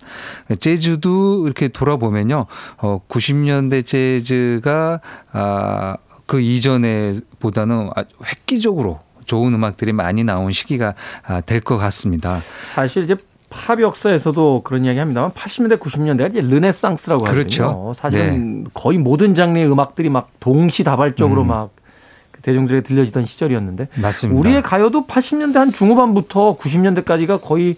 재즈도 0.60 1.46
이렇게 1.46 1.68
돌아보면요. 1.68 2.46
어, 2.78 3.00
90년대 3.08 3.84
재즈가 3.86 5.00
아, 5.32 5.96
그 6.26 6.40
이전에 6.40 7.12
보다는 7.38 7.90
획기적으로 8.24 9.00
좋은 9.28 9.54
음악들이 9.54 9.92
많이 9.92 10.24
나온 10.24 10.50
시기가 10.50 10.94
아, 11.24 11.40
될것 11.40 11.78
같습니다. 11.78 12.40
사실 12.74 13.04
이제 13.04 13.14
팝 13.50 13.80
역사에서도 13.80 14.62
그런 14.64 14.84
이야기 14.84 14.98
합니다만 14.98 15.30
80년대 15.30 15.78
90년대가 15.78 16.30
이제 16.30 16.40
르네상스라고 16.40 17.24
하거든요. 17.26 17.42
그렇죠. 17.44 17.92
사실은 17.94 18.66
거의 18.74 18.98
모든 18.98 19.34
장르의 19.34 19.70
음악들이 19.70 20.10
막 20.10 20.30
동시다발적으로 20.40 21.44
막그 21.44 22.42
대중들에게 22.42 22.82
들려지던 22.82 23.24
시절이었는데 23.26 23.88
맞습니다. 24.02 24.38
우리의 24.40 24.62
가요도 24.62 25.06
80년대 25.06 25.54
한 25.54 25.72
중후반부터 25.72 26.56
90년대까지가 26.58 27.40
거의 27.40 27.76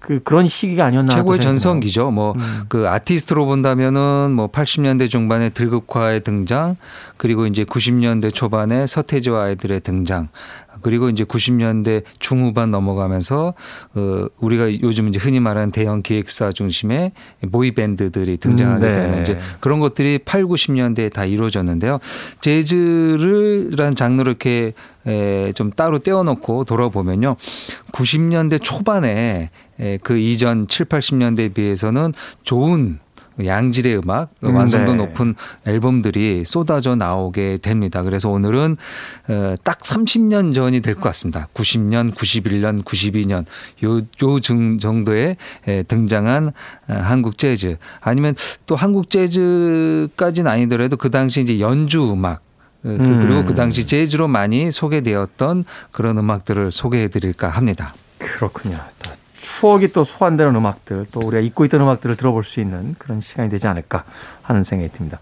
그 0.00 0.20
그런 0.22 0.46
시기가 0.46 0.86
아니었나 0.86 1.12
최고의. 1.12 1.40
전성기죠. 1.40 2.10
뭐그 2.10 2.88
아티스트로 2.88 3.46
본다면은 3.46 4.32
뭐 4.32 4.48
80년대 4.48 5.10
중반에 5.10 5.50
들국화의 5.50 6.22
등장, 6.22 6.76
그리고 7.16 7.46
이제 7.46 7.64
90년대 7.64 8.32
초반에 8.32 8.86
서태지와 8.86 9.44
아이들의 9.44 9.80
등장, 9.80 10.28
그리고 10.82 11.08
이제 11.08 11.24
90년대 11.24 12.04
중후반 12.18 12.70
넘어가면서 12.70 13.54
어 13.94 14.26
우리가 14.38 14.70
요즘 14.82 15.08
이제 15.08 15.18
흔히 15.18 15.40
말하는 15.40 15.72
대형 15.72 16.02
기획사 16.02 16.52
중심의 16.52 17.12
모의 17.48 17.72
밴드들이 17.72 18.36
등장하게 18.36 18.86
음, 18.86 18.92
네. 18.92 19.00
되는 19.00 19.20
이제 19.20 19.38
그런 19.60 19.80
것들이 19.80 20.18
8, 20.18 20.44
90년대에 20.44 21.12
다 21.12 21.24
이루어졌는데요. 21.24 21.98
재즈를란 22.40 23.94
장르를 23.94 24.30
이렇게 24.30 24.48
에, 24.58 24.72
좀 25.54 25.70
따로 25.72 25.98
떼어놓고 25.98 26.64
돌아보면요. 26.64 27.36
90년대 27.92 28.60
초반에 28.62 29.50
에, 29.80 29.98
그 30.02 30.18
이전 30.18 30.66
7, 30.68 30.86
80년대에 30.86 31.54
비해서는 31.54 32.12
좋은 32.44 32.98
양질의 33.44 33.98
음악, 33.98 34.30
음, 34.42 34.56
완성도 34.56 34.92
네. 34.92 34.98
높은 34.98 35.36
앨범들이 35.68 36.42
쏟아져 36.44 36.96
나오게 36.96 37.58
됩니다. 37.62 38.02
그래서 38.02 38.28
오늘은 38.30 38.76
어, 39.28 39.54
딱 39.62 39.78
30년 39.78 40.52
전이 40.56 40.80
될 40.80 40.96
것 40.96 41.02
같습니다. 41.02 41.46
90년, 41.54 42.12
91년, 42.16 42.82
92년 42.82 43.44
요, 43.84 43.98
요 44.24 44.40
중- 44.40 44.80
정도에 44.80 45.36
에, 45.68 45.82
등장한 45.84 46.48
어, 46.48 46.92
한국 46.92 47.38
재즈 47.38 47.76
아니면 48.00 48.34
또 48.66 48.74
한국 48.74 49.08
재즈까지는 49.08 50.50
아니더라도 50.50 50.96
그 50.96 51.08
당시 51.12 51.40
이제 51.40 51.60
연주 51.60 52.10
음악 52.10 52.42
음. 52.84 53.26
그리고 53.26 53.44
그 53.44 53.54
당시 53.54 53.86
재즈로 53.86 54.28
많이 54.28 54.70
소개되었던 54.70 55.64
그런 55.92 56.18
음악들을 56.18 56.70
소개해 56.72 57.08
드릴까 57.08 57.48
합니다. 57.48 57.92
그렇군요. 58.18 58.78
또 59.02 59.10
추억이 59.40 59.88
또 59.88 60.04
소환되는 60.04 60.54
음악들, 60.54 61.06
또 61.12 61.20
우리가 61.20 61.40
잊고 61.40 61.64
있던 61.64 61.80
음악들을 61.80 62.16
들어볼 62.16 62.44
수 62.44 62.60
있는 62.60 62.94
그런 62.98 63.20
시간이 63.20 63.48
되지 63.48 63.66
않을까 63.66 64.04
하는 64.42 64.64
생각이 64.64 64.92
듭니다. 64.92 65.20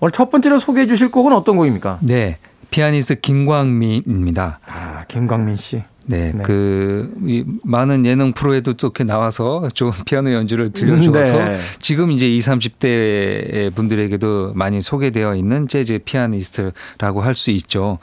오늘 0.00 0.10
첫 0.10 0.30
번째로 0.30 0.58
소개해 0.58 0.86
주실 0.86 1.10
곡은 1.10 1.32
어떤 1.32 1.56
곡입니까? 1.56 1.98
네. 2.02 2.38
피아니스트 2.70 3.20
김광민입니다. 3.20 4.60
아, 4.66 5.04
김광민 5.08 5.56
씨. 5.56 5.82
네, 6.10 6.32
네. 6.32 6.42
그, 6.42 7.12
이 7.26 7.44
많은 7.64 8.06
예능 8.06 8.32
프로에도 8.32 8.74
또 8.74 8.88
이렇게 8.88 9.04
나와서 9.04 9.68
좋은 9.74 9.92
피아노 10.04 10.32
연주를 10.32 10.72
들려주어서 10.72 11.38
네. 11.38 11.58
지금 11.80 12.10
이제 12.10 12.28
20, 12.28 12.50
30대 12.50 13.74
분들에게도 13.74 14.52
많이 14.54 14.80
소개되어 14.80 15.34
있는 15.36 15.68
재즈 15.68 16.00
피아니스트라고 16.04 17.22
할 17.22 17.34
수 17.40 17.50
있죠. 17.52 17.98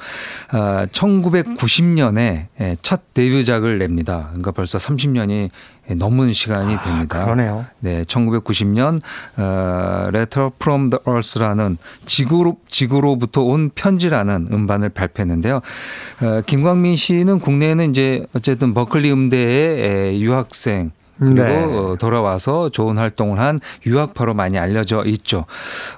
아, 0.49 0.87
1990년에 0.91 2.47
첫 2.81 3.13
데뷔작을 3.13 3.77
냅니다. 3.77 4.29
그러니까 4.29 4.51
벌써 4.51 4.77
30년이 4.77 5.49
넘은 5.95 6.33
시간이 6.33 6.77
됩니다. 6.81 7.21
아, 7.21 7.25
그러네요. 7.25 7.65
네, 7.79 8.01
1990년 8.03 8.99
어, 9.37 10.09
Letter 10.13 10.51
from 10.59 10.89
the 10.89 10.99
Earth라는 11.07 11.77
지구로 12.05 12.57
지구로부터 12.67 13.43
온 13.43 13.71
편지라는 13.73 14.49
음반을 14.51 14.89
발표했는데요. 14.89 15.55
어, 15.57 16.41
김광민 16.45 16.95
씨는 16.95 17.39
국내에는 17.39 17.89
이제 17.89 18.25
어쨌든 18.33 18.73
버클리 18.73 19.11
음대의 19.11 19.81
에, 20.15 20.19
유학생 20.19 20.91
그리고 21.19 21.35
네. 21.35 21.63
어, 21.63 21.95
돌아와서 21.99 22.69
좋은 22.69 22.97
활동을 22.97 23.39
한 23.39 23.59
유학파로 23.85 24.33
많이 24.33 24.57
알려져 24.59 25.03
있죠. 25.05 25.45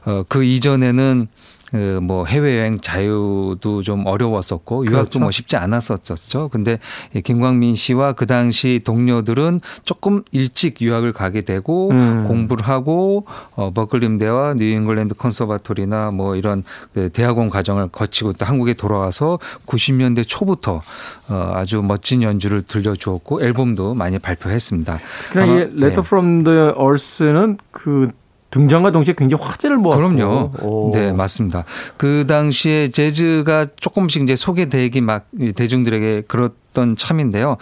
어, 0.06 0.24
그 0.28 0.44
이전에는 0.44 1.28
그뭐 1.72 2.26
해외여행 2.26 2.80
자유도 2.80 3.84
좀 3.84 4.06
어려웠었고 4.06 4.86
유학도 4.86 4.92
그렇죠. 4.92 5.20
뭐 5.20 5.32
쉽지 5.32 5.56
않았었죠. 5.56 6.50
근데 6.50 6.80
이 7.14 7.22
김광민 7.22 7.76
씨와 7.76 8.14
그 8.14 8.26
당시 8.26 8.82
동료들은 8.84 9.62
조금 9.84 10.24
일찍 10.32 10.82
유학을 10.82 11.14
가게 11.14 11.42
되고 11.42 11.92
음. 11.92 12.26
공부를 12.28 12.68
하고 12.68 13.26
어 13.56 13.72
버클림대와 13.74 14.56
뉴잉글랜드 14.56 15.16
컨서바토리나 15.16 16.12
뭐 16.12 16.36
이런 16.36 16.64
그 16.94 17.10
대학원 17.10 17.50
과정을 17.50 17.90
거치고 17.90 18.34
또 18.34 18.46
한국에 18.46 18.74
돌아와서 18.74 19.40
90년대 19.66 20.28
초부터 20.28 20.82
어 21.30 21.52
아주 21.54 21.82
멋진 21.82 22.24
연주를 22.24 22.64
들려주었고 22.64 23.44
앨범도 23.44 23.94
많이 23.94 24.18
발표했습니다. 24.18 25.00
그냥 25.32 25.50
이 25.50 25.80
네. 25.80 25.92
from 26.00 26.44
the 26.44 26.74
Earth는 26.80 27.58
그 27.72 28.12
등장과 28.52 28.92
동시에 28.92 29.14
굉장히 29.18 29.44
화제를 29.44 29.78
모았고. 29.78 30.10
그럼요. 30.10 30.52
오. 30.62 30.92
네, 30.94 31.12
맞습니다. 31.12 31.66
그 31.98 32.26
당시에 32.28 32.90
재즈가 32.90 33.66
조금씩 33.80 34.24
이제 34.24 34.36
소개되기 34.36 35.02
막 35.02 35.28
대중들에게 35.56 36.24
그렇 36.28 36.50
던 36.74 36.96
참인데요. 36.96 37.58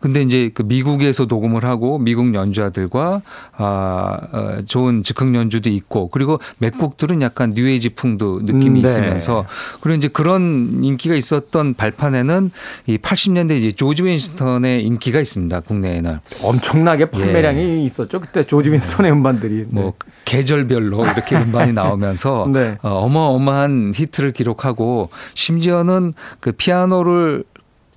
근데 0.00 0.22
이제 0.22 0.50
그 0.54 0.62
미국에서 0.62 1.24
녹음을 1.24 1.64
하고 1.64 1.98
미국 1.98 2.34
연주자들과 2.34 3.22
아, 3.56 4.18
어, 4.32 4.58
좋은 4.66 5.02
즉흥 5.02 5.34
연주도 5.34 5.68
있고 5.70 6.08
그리고 6.08 6.38
몇 6.58 6.78
곡들은 6.78 7.22
약간 7.22 7.52
뉴에이지 7.54 7.90
풍도 7.90 8.42
느낌이 8.42 8.80
음, 8.80 8.82
네. 8.82 8.88
있으면서 8.88 9.46
그리고 9.80 9.98
이제 9.98 10.08
그런 10.08 10.70
인기가 10.82 11.14
있었던 11.14 11.74
발판에는 11.74 12.50
이 12.86 12.98
80년대 12.98 13.56
이제 13.56 13.72
조지 13.72 14.04
윈스턴의 14.04 14.84
인기가 14.84 15.20
있습니다. 15.20 15.60
국내에는. 15.60 16.18
엄청나게 16.42 17.06
판매량이 17.06 17.84
있었죠. 17.86 18.20
그때 18.20 18.44
조지 18.44 18.70
윈스턴의 18.70 19.12
음반들이. 19.12 19.60
예. 19.60 19.64
뭐 19.68 19.84
네. 19.84 20.12
계절별로 20.24 21.04
이렇게 21.04 21.36
음반이 21.36 21.72
나오면서 21.72 22.48
네. 22.52 22.78
어, 22.82 22.90
어마어마한 23.04 23.92
히트를 23.94 24.32
기록하고 24.32 25.10
심지어는 25.34 26.12
그 26.40 26.52
피아노를 26.52 27.44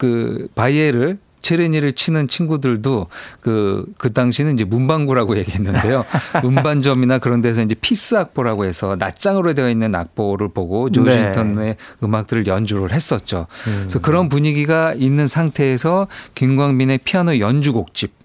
그 0.05 0.47
바이에를 0.53 1.17
체르니를 1.41 1.93
치는 1.93 2.27
친구들도 2.27 3.07
그, 3.39 3.85
그 3.97 4.13
당시는 4.13 4.53
이제 4.53 4.63
문방구라고 4.63 5.37
얘기했는데요. 5.37 6.03
음반점이나 6.43 7.19
그런 7.19 7.41
데서 7.41 7.61
이제 7.61 7.75
piece 7.75 8.15
악보라고 8.15 8.65
해서 8.65 8.95
낱장으로 8.95 9.53
되어 9.53 9.69
있는 9.69 9.93
악보를 9.93 10.49
보고 10.49 10.91
조지 10.91 11.17
네. 11.17 11.77
음악들을 12.03 12.47
연주를 12.47 12.91
했었죠. 12.91 13.45
그래서 13.63 13.99
그런 13.99 14.29
분위기가 14.29 14.93
있는 14.95 15.27
상태에서 15.27 16.07
김광민의 16.33 16.99
피아노 17.03 17.37
연주곡집 17.37 18.24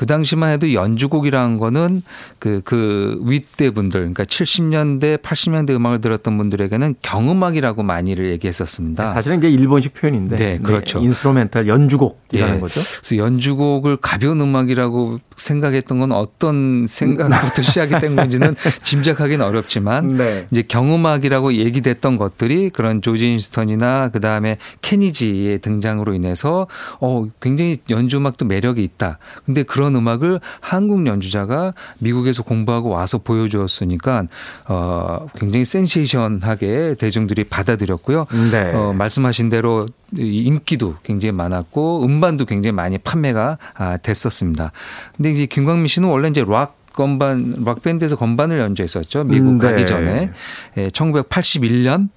그 0.00 0.06
당시만 0.06 0.50
해도 0.50 0.72
연주곡이라는 0.72 1.58
거는 1.58 2.00
그, 2.38 2.62
그 2.64 3.20
윗대 3.22 3.68
분들, 3.68 4.00
그러니까 4.00 4.24
70년대, 4.24 5.20
80년대 5.20 5.72
음악을 5.72 6.00
들었던 6.00 6.38
분들에게는 6.38 6.94
경음악이라고 7.02 7.82
많이를 7.82 8.30
얘기했었습니다. 8.30 9.08
사실은 9.08 9.36
이게 9.36 9.50
일본식 9.50 9.92
표현인데. 9.92 10.36
네, 10.36 10.56
그렇죠. 10.56 11.00
네, 11.00 11.04
instrumental 11.04 11.68
연주곡이라는 11.68 12.56
예. 12.56 12.60
거죠. 12.60 12.80
그래서 12.80 13.16
연주곡을 13.18 13.98
가벼운 13.98 14.40
음악이라고 14.40 15.18
생각했던 15.36 15.98
건 15.98 16.12
어떤 16.12 16.86
생각부터 16.88 17.60
시작이 17.60 18.00
된 18.00 18.16
건지는 18.16 18.54
짐작하기는 18.82 19.44
어렵지만 19.44 20.08
네. 20.08 20.46
이제 20.50 20.62
경음악이라고 20.62 21.52
얘기됐던 21.54 22.16
것들이 22.16 22.70
그런 22.70 23.02
조지 23.02 23.30
윈스턴이나 23.32 24.08
그 24.08 24.20
다음에 24.20 24.56
케니지의 24.80 25.58
등장으로 25.58 26.14
인해서 26.14 26.68
어 27.00 27.26
굉장히 27.40 27.76
연주 27.90 28.16
음악도 28.16 28.46
매력이 28.46 28.82
있다. 28.82 29.18
근데 29.44 29.62
그런 29.62 29.89
음악을 29.96 30.40
한국 30.60 31.06
연주자가 31.06 31.72
미국에서 31.98 32.42
공부하고 32.42 32.88
와서 32.88 33.18
보여주었으니까 33.18 34.24
어 34.68 35.26
굉장히 35.38 35.64
센세이션하게 35.64 36.96
대중들이 36.98 37.44
받아들였고요. 37.44 38.26
네. 38.50 38.72
어 38.74 38.92
말씀하신 38.92 39.50
대로 39.50 39.86
이 40.16 40.42
인기도 40.44 40.96
굉장히 41.02 41.32
많았고 41.32 42.04
음반도 42.04 42.44
굉장히 42.44 42.72
많이 42.74 42.98
판매가 42.98 43.58
아, 43.74 43.96
됐었습니다. 43.98 44.72
근데 45.16 45.30
이제 45.30 45.46
김광민 45.46 45.86
씨는 45.86 46.08
원래 46.08 46.28
이제 46.28 46.44
락 46.46 46.80
건반 46.92 47.54
락 47.64 47.82
밴드에서 47.82 48.16
건반을 48.16 48.58
연주했었죠. 48.58 49.24
미국 49.24 49.48
음, 49.48 49.58
네. 49.58 49.70
가기 49.70 49.86
전에 49.86 50.30
예, 50.76 50.88
1981년 50.88 52.08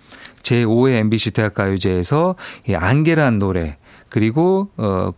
제5회 0.42 0.96
MBC 0.96 1.32
대학가요제에서 1.32 2.36
이 2.68 2.76
안개란 2.76 3.40
노래 3.40 3.78
그리고 4.10 4.70
어 4.78 5.10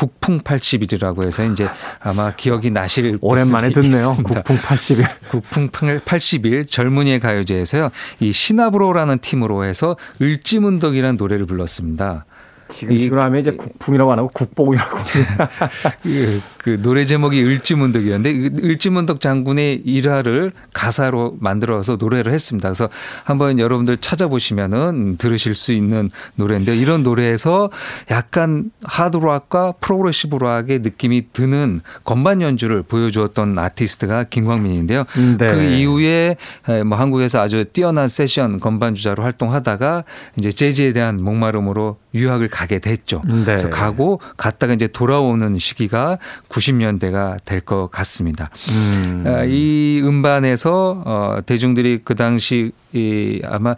국풍 0.00 0.40
80일이라고 0.40 1.26
해서 1.26 1.44
이제 1.44 1.68
아마 2.00 2.34
기억이 2.34 2.70
나실 2.70 3.18
오랜만에 3.20 3.68
듣네요. 3.70 3.90
있습니다. 3.90 4.42
국풍 4.42 4.56
80일. 4.56 5.06
국풍 5.28 5.68
80일 5.68 6.70
젊은이의 6.70 7.20
가요제에서요. 7.20 7.90
이 8.20 8.32
시나브로라는 8.32 9.18
팀으로 9.18 9.64
해서 9.64 9.98
을지문덕이라는 10.22 11.18
노래를 11.18 11.44
불렀습니다. 11.44 12.24
지금 12.70 12.94
이- 12.94 12.98
식으로 13.00 13.22
하면 13.22 13.40
이제 13.40 13.50
국풍이라고 13.52 14.12
안 14.12 14.18
하고 14.20 14.30
국뽕이라고. 14.32 14.98
그, 16.02 16.40
그 16.58 16.82
노래 16.82 17.04
제목이 17.04 17.42
을지문덕이었는데 17.42 18.32
그 18.32 18.66
을지문덕 18.66 19.20
장군의 19.20 19.76
일화를 19.84 20.52
가사로 20.72 21.36
만들어서 21.40 21.96
노래를 21.96 22.32
했습니다. 22.32 22.68
그래서 22.68 22.88
한번 23.24 23.58
여러분들 23.58 23.96
찾아보시면은 23.98 25.16
들으실 25.18 25.54
수 25.56 25.72
있는 25.72 26.10
노래인데 26.36 26.76
이런 26.76 27.02
노래에서 27.02 27.70
약간 28.10 28.70
하드락과 28.84 29.74
progressive 29.80 30.36
rock의 30.36 30.80
느낌이 30.80 31.32
드는 31.32 31.80
건반 32.04 32.40
연주를 32.40 32.82
보여주었던 32.82 33.58
아티스트가 33.58 34.24
김광민인데요. 34.24 35.04
네. 35.38 35.46
그 35.46 35.60
이후에 35.62 36.36
에, 36.68 36.82
뭐 36.82 36.96
한국에서 36.98 37.40
아주 37.40 37.64
뛰어난 37.64 38.06
세션 38.08 38.60
건반주자로 38.60 39.22
활동하다가 39.22 40.04
이제 40.38 40.50
재즈에 40.50 40.92
대한 40.92 41.16
목마름으로 41.20 41.98
유학을 42.14 42.48
가게 42.48 42.78
됐죠. 42.78 43.22
네. 43.26 43.44
그래서 43.44 43.70
가고 43.70 44.20
갔다가 44.36 44.72
이제 44.74 44.86
돌아오는 44.88 45.58
시기가 45.58 46.18
90년대가 46.48 47.36
될 47.44 47.60
것 47.60 47.88
같습니다. 47.90 48.48
음. 48.70 49.24
아, 49.26 49.44
이 49.44 50.00
음반에서 50.02 51.02
어, 51.04 51.36
대중들이 51.44 52.00
그 52.04 52.14
당시 52.14 52.72
이 52.92 53.40
아마 53.44 53.74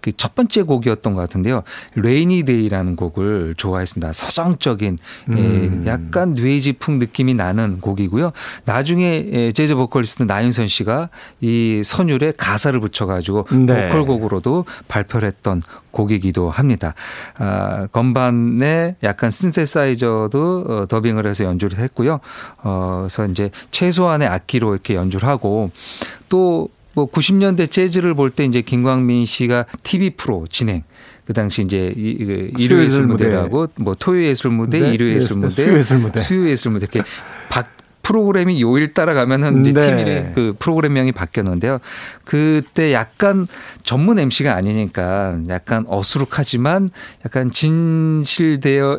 그 0.00 0.15
첫 0.15 0.34
번째 0.34 0.62
곡이었던 0.62 1.14
것 1.14 1.20
같은데요. 1.20 1.62
Rainy 1.94 2.44
Day라는 2.44 2.96
곡을 2.96 3.54
좋아했습니다. 3.56 4.12
서정적인 4.12 4.98
음. 5.28 5.82
예, 5.84 5.90
약간 5.90 6.32
뉴에이지풍 6.32 6.98
느낌이 6.98 7.34
나는 7.34 7.80
곡이고요. 7.80 8.32
나중에 8.64 9.28
예, 9.32 9.52
재즈 9.52 9.74
보컬리스트 9.74 10.24
나윤선 10.24 10.66
씨가 10.68 11.08
이 11.40 11.82
선율에 11.84 12.32
가사를 12.36 12.78
붙여가지고 12.80 13.46
네. 13.66 13.88
보컬곡으로도 13.88 14.64
발표를 14.88 15.28
했던 15.28 15.62
곡이기도 15.90 16.50
합니다. 16.50 16.94
아, 17.38 17.86
건반에 17.88 18.96
약간 19.02 19.30
신세사이저도 19.30 20.64
어, 20.68 20.84
더빙을 20.88 21.26
해서 21.26 21.44
연주를 21.44 21.78
했고요. 21.78 22.20
어, 22.62 22.98
그래서 23.00 23.26
이제 23.26 23.50
최소한의 23.70 24.28
악기로 24.28 24.74
이렇게 24.74 24.94
연주를 24.94 25.28
하고 25.28 25.70
또 26.28 26.68
뭐 26.94 27.08
90년대 27.10 27.70
재즈를 27.70 28.14
볼 28.14 28.30
때 28.30 28.44
이제 28.44 28.60
김광민 28.62 29.24
씨가 29.24 29.66
TV 29.82 30.10
프로 30.10 30.46
진행 30.50 30.82
그 31.26 31.32
당시 31.32 31.62
이제 31.62 31.92
그 31.94 32.50
일요 32.58 32.82
예술 32.82 33.06
무대. 33.06 33.24
무대라고 33.24 33.68
뭐 33.76 33.94
토요 33.94 34.22
예술 34.24 34.50
무대, 34.50 34.80
네, 34.80 34.94
일요 34.94 35.08
예술 35.12 35.36
네, 35.36 35.46
무대, 35.46 35.62
수요 35.62 35.76
예술 35.78 35.98
무대. 35.98 36.18
수요 36.20 36.48
예술 36.48 36.72
무대 36.72 36.86
이렇게 36.90 37.08
박 37.50 37.68
프로그램이 38.08 38.62
요일 38.62 38.94
따라가면은 38.94 39.60
이제 39.60 39.72
네. 39.74 39.86
팀이 39.86 40.04
그 40.34 40.54
프로그램명이 40.58 41.12
바뀌었는데요. 41.12 41.78
그때 42.24 42.94
약간 42.94 43.46
전문 43.82 44.18
MC가 44.18 44.54
아니니까 44.54 45.38
약간 45.48 45.84
어수룩하지만 45.86 46.88
약간 47.26 47.50
진실되어인 47.50 48.92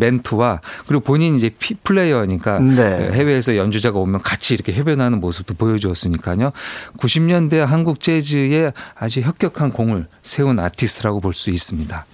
멘트와 0.00 0.60
그리고 0.88 1.04
본인 1.04 1.36
이제 1.36 1.48
피- 1.56 1.76
플레이어니까 1.76 2.58
네. 2.58 3.10
해외에서 3.12 3.56
연주자가 3.56 4.00
오면 4.00 4.22
같이 4.22 4.54
이렇게 4.54 4.72
협연하는 4.72 5.20
모습도 5.20 5.54
보여주었으니까요. 5.54 6.50
90년대 6.98 7.58
한국 7.58 8.00
재즈에 8.00 8.72
아주 8.96 9.20
혁 9.20 9.36
혁한 9.40 9.70
공을 9.70 10.06
세운 10.22 10.58
아티스트라고 10.58 11.20
볼 11.20 11.34
수 11.34 11.50
있습니다. 11.50 12.04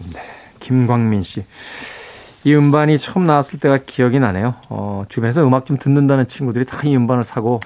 김광민 0.61 1.23
씨. 1.23 1.45
이 2.45 2.55
음반이 2.55 2.99
처음 2.99 3.27
나왔을 3.27 3.59
때가 3.61 3.79
기억이 3.85 4.19
나네요. 4.19 4.55
어, 4.71 5.05
주변에서 5.09 5.47
음악 5.47 5.67
좀 5.67 5.77
듣는다는 5.77 6.27
친구들이 6.29 6.65
다 6.65 6.81
이 6.85 6.97
음반을 6.97 7.25
사고 7.25 7.61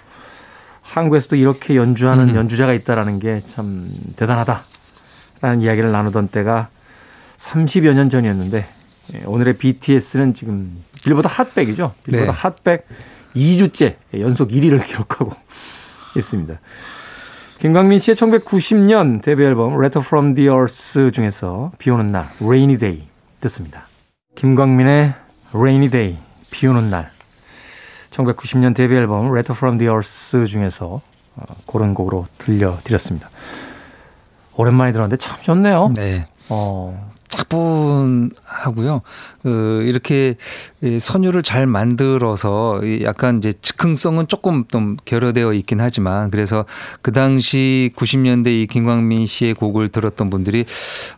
한국에서도 0.83 1.37
이렇게 1.37 1.77
연주하는 1.77 2.31
음. 2.31 2.35
연주자가 2.35 2.73
있다라는 2.75 3.19
게 3.21 3.41
참 3.47 3.89
대단하다라는 4.17 5.63
이야기를 5.63 5.93
나누던 5.93 6.29
때가 6.29 6.69
30여 7.39 7.95
년 7.95 8.09
전이었는데 8.11 8.67
예, 9.15 9.23
오늘의 9.27 9.59
BTS는 9.59 10.35
지금 10.35 10.83
빌보드 11.05 11.29
핫백이죠. 11.31 11.93
빌보드 12.05 12.25
네. 12.25 12.31
핫백 12.31 12.87
2주째 13.37 13.95
연속 14.19 14.51
1위를 14.51 14.85
기록하고 14.87 15.33
있습니다. 16.17 16.59
김광민 17.59 17.99
씨의 17.99 18.17
1990년 18.17 19.23
데뷔 19.23 19.45
앨범 19.45 19.75
Letter 19.75 20.05
from 20.05 20.35
the 20.35 20.49
Earth 20.51 21.11
중에서 21.13 21.73
비 21.79 21.91
오는 21.91 22.11
날 22.13 22.29
Rainy 22.41 22.77
Day 22.79 23.07
듣습니다. 23.41 23.87
김광민의 24.35 25.15
Rainy 25.55 25.89
Day 25.91 26.19
비 26.51 26.67
오는 26.67 26.91
날 26.91 27.11
1990년 28.11 28.75
데뷔 28.75 28.97
앨범 28.97 29.27
Letter 29.27 29.57
from 29.57 29.79
the 29.79 29.91
Earth 29.93 30.47
중에서 30.47 31.01
어, 31.37 31.43
고른 31.67 31.95
곡으로 31.95 32.27
들려드렸습니다. 32.39 33.29
오랜만에 34.57 34.93
들었는데 34.93 35.17
참 35.17 35.41
좋네요. 35.43 35.93
네. 35.97 36.25
어, 36.49 37.13
차분하고요. 37.29 39.03
그 39.45 39.85
이렇게 39.87 40.37
이 40.83 40.99
선율을 40.99 41.43
잘 41.43 41.67
만들어서 41.67 42.81
이 42.83 43.05
약간 43.05 43.39
이제 43.39 43.53
즉흥성은 43.61 44.29
조금 44.29 44.65
좀 44.69 44.97
결여되어 45.05 45.53
있긴 45.53 45.83
하지만 45.83 46.31
그래서 46.31 46.65
그 47.03 47.13
당시 47.13 47.91
90년대 47.95 48.47
이 48.49 48.67
김광민 48.67 49.27
씨의 49.27 49.53
곡을 49.53 49.91
들었던 49.91 50.31
분들이 50.31 50.65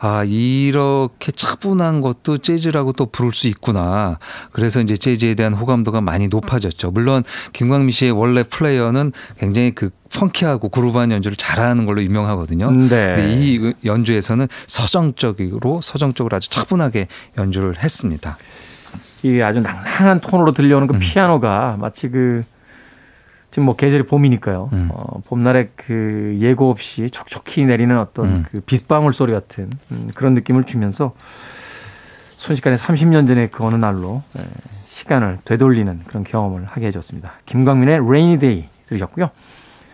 아 0.01 0.25
이렇게 0.25 1.31
차분한 1.31 2.01
것도 2.01 2.39
재즈라고 2.39 2.93
또 2.93 3.07
부를 3.07 3.33
수 3.33 3.47
있구나. 3.47 4.19
그래서 4.51 4.81
이제 4.81 4.97
재즈에 4.97 5.35
대한 5.35 5.55
호감도가 5.55 6.01
많이 6.01 6.27
높아졌죠. 6.27 6.91
물론 6.91 7.23
김광민 7.53 7.91
씨의 7.91 8.11
원래 8.11 8.43
플레이어는 8.43 9.13
굉장히 9.39 9.71
그 9.71 9.91
펑키하고 10.15 10.69
그루브한 10.69 11.13
연주를 11.13 11.37
잘하는 11.37 11.85
걸로 11.87 12.03
유명하거든요. 12.03 12.71
네. 12.71 12.89
근데 12.89 13.37
이 13.39 13.73
연주에서는 13.85 14.49
서정적으로 14.67 15.81
서정적으로 15.81 16.37
아주 16.37 16.49
차분하게 16.51 17.09
연주를 17.39 17.83
했습니다. 17.83 18.16
이 19.23 19.41
아주 19.41 19.61
낭낭한 19.61 20.21
톤으로 20.21 20.53
들려오는 20.53 20.87
그 20.87 20.95
음. 20.95 20.99
피아노가 21.01 21.77
마치 21.79 22.09
그 22.09 22.45
지금 23.51 23.65
뭐 23.67 23.77
계절이 23.77 24.05
봄이니까요. 24.05 24.69
음. 24.73 24.89
어, 24.93 25.21
봄날에 25.27 25.71
그 25.77 26.37
예고 26.41 26.71
없이 26.71 27.09
촉촉히 27.11 27.65
내리는 27.65 27.99
어떤 27.99 28.27
음. 28.27 28.45
그 28.51 28.61
빗방울 28.61 29.15
소리 29.15 29.33
같은 29.33 29.71
음, 29.91 30.11
그런 30.15 30.35
느낌을 30.35 30.65
주면서 30.65 31.15
순식간에 32.37 32.77
30년 32.77 33.27
전의 33.27 33.51
그 33.51 33.65
어느 33.65 33.77
날로 33.77 34.23
예, 34.39 34.43
시간을 34.85 35.39
되돌리는 35.45 36.01
그런 36.07 36.23
경험을 36.23 36.67
하게 36.67 36.89
해줬습니다. 36.89 37.33
김광민의 37.47 37.97
Rainy 37.97 38.39
Day 38.39 38.69
들으셨고요. 38.87 39.31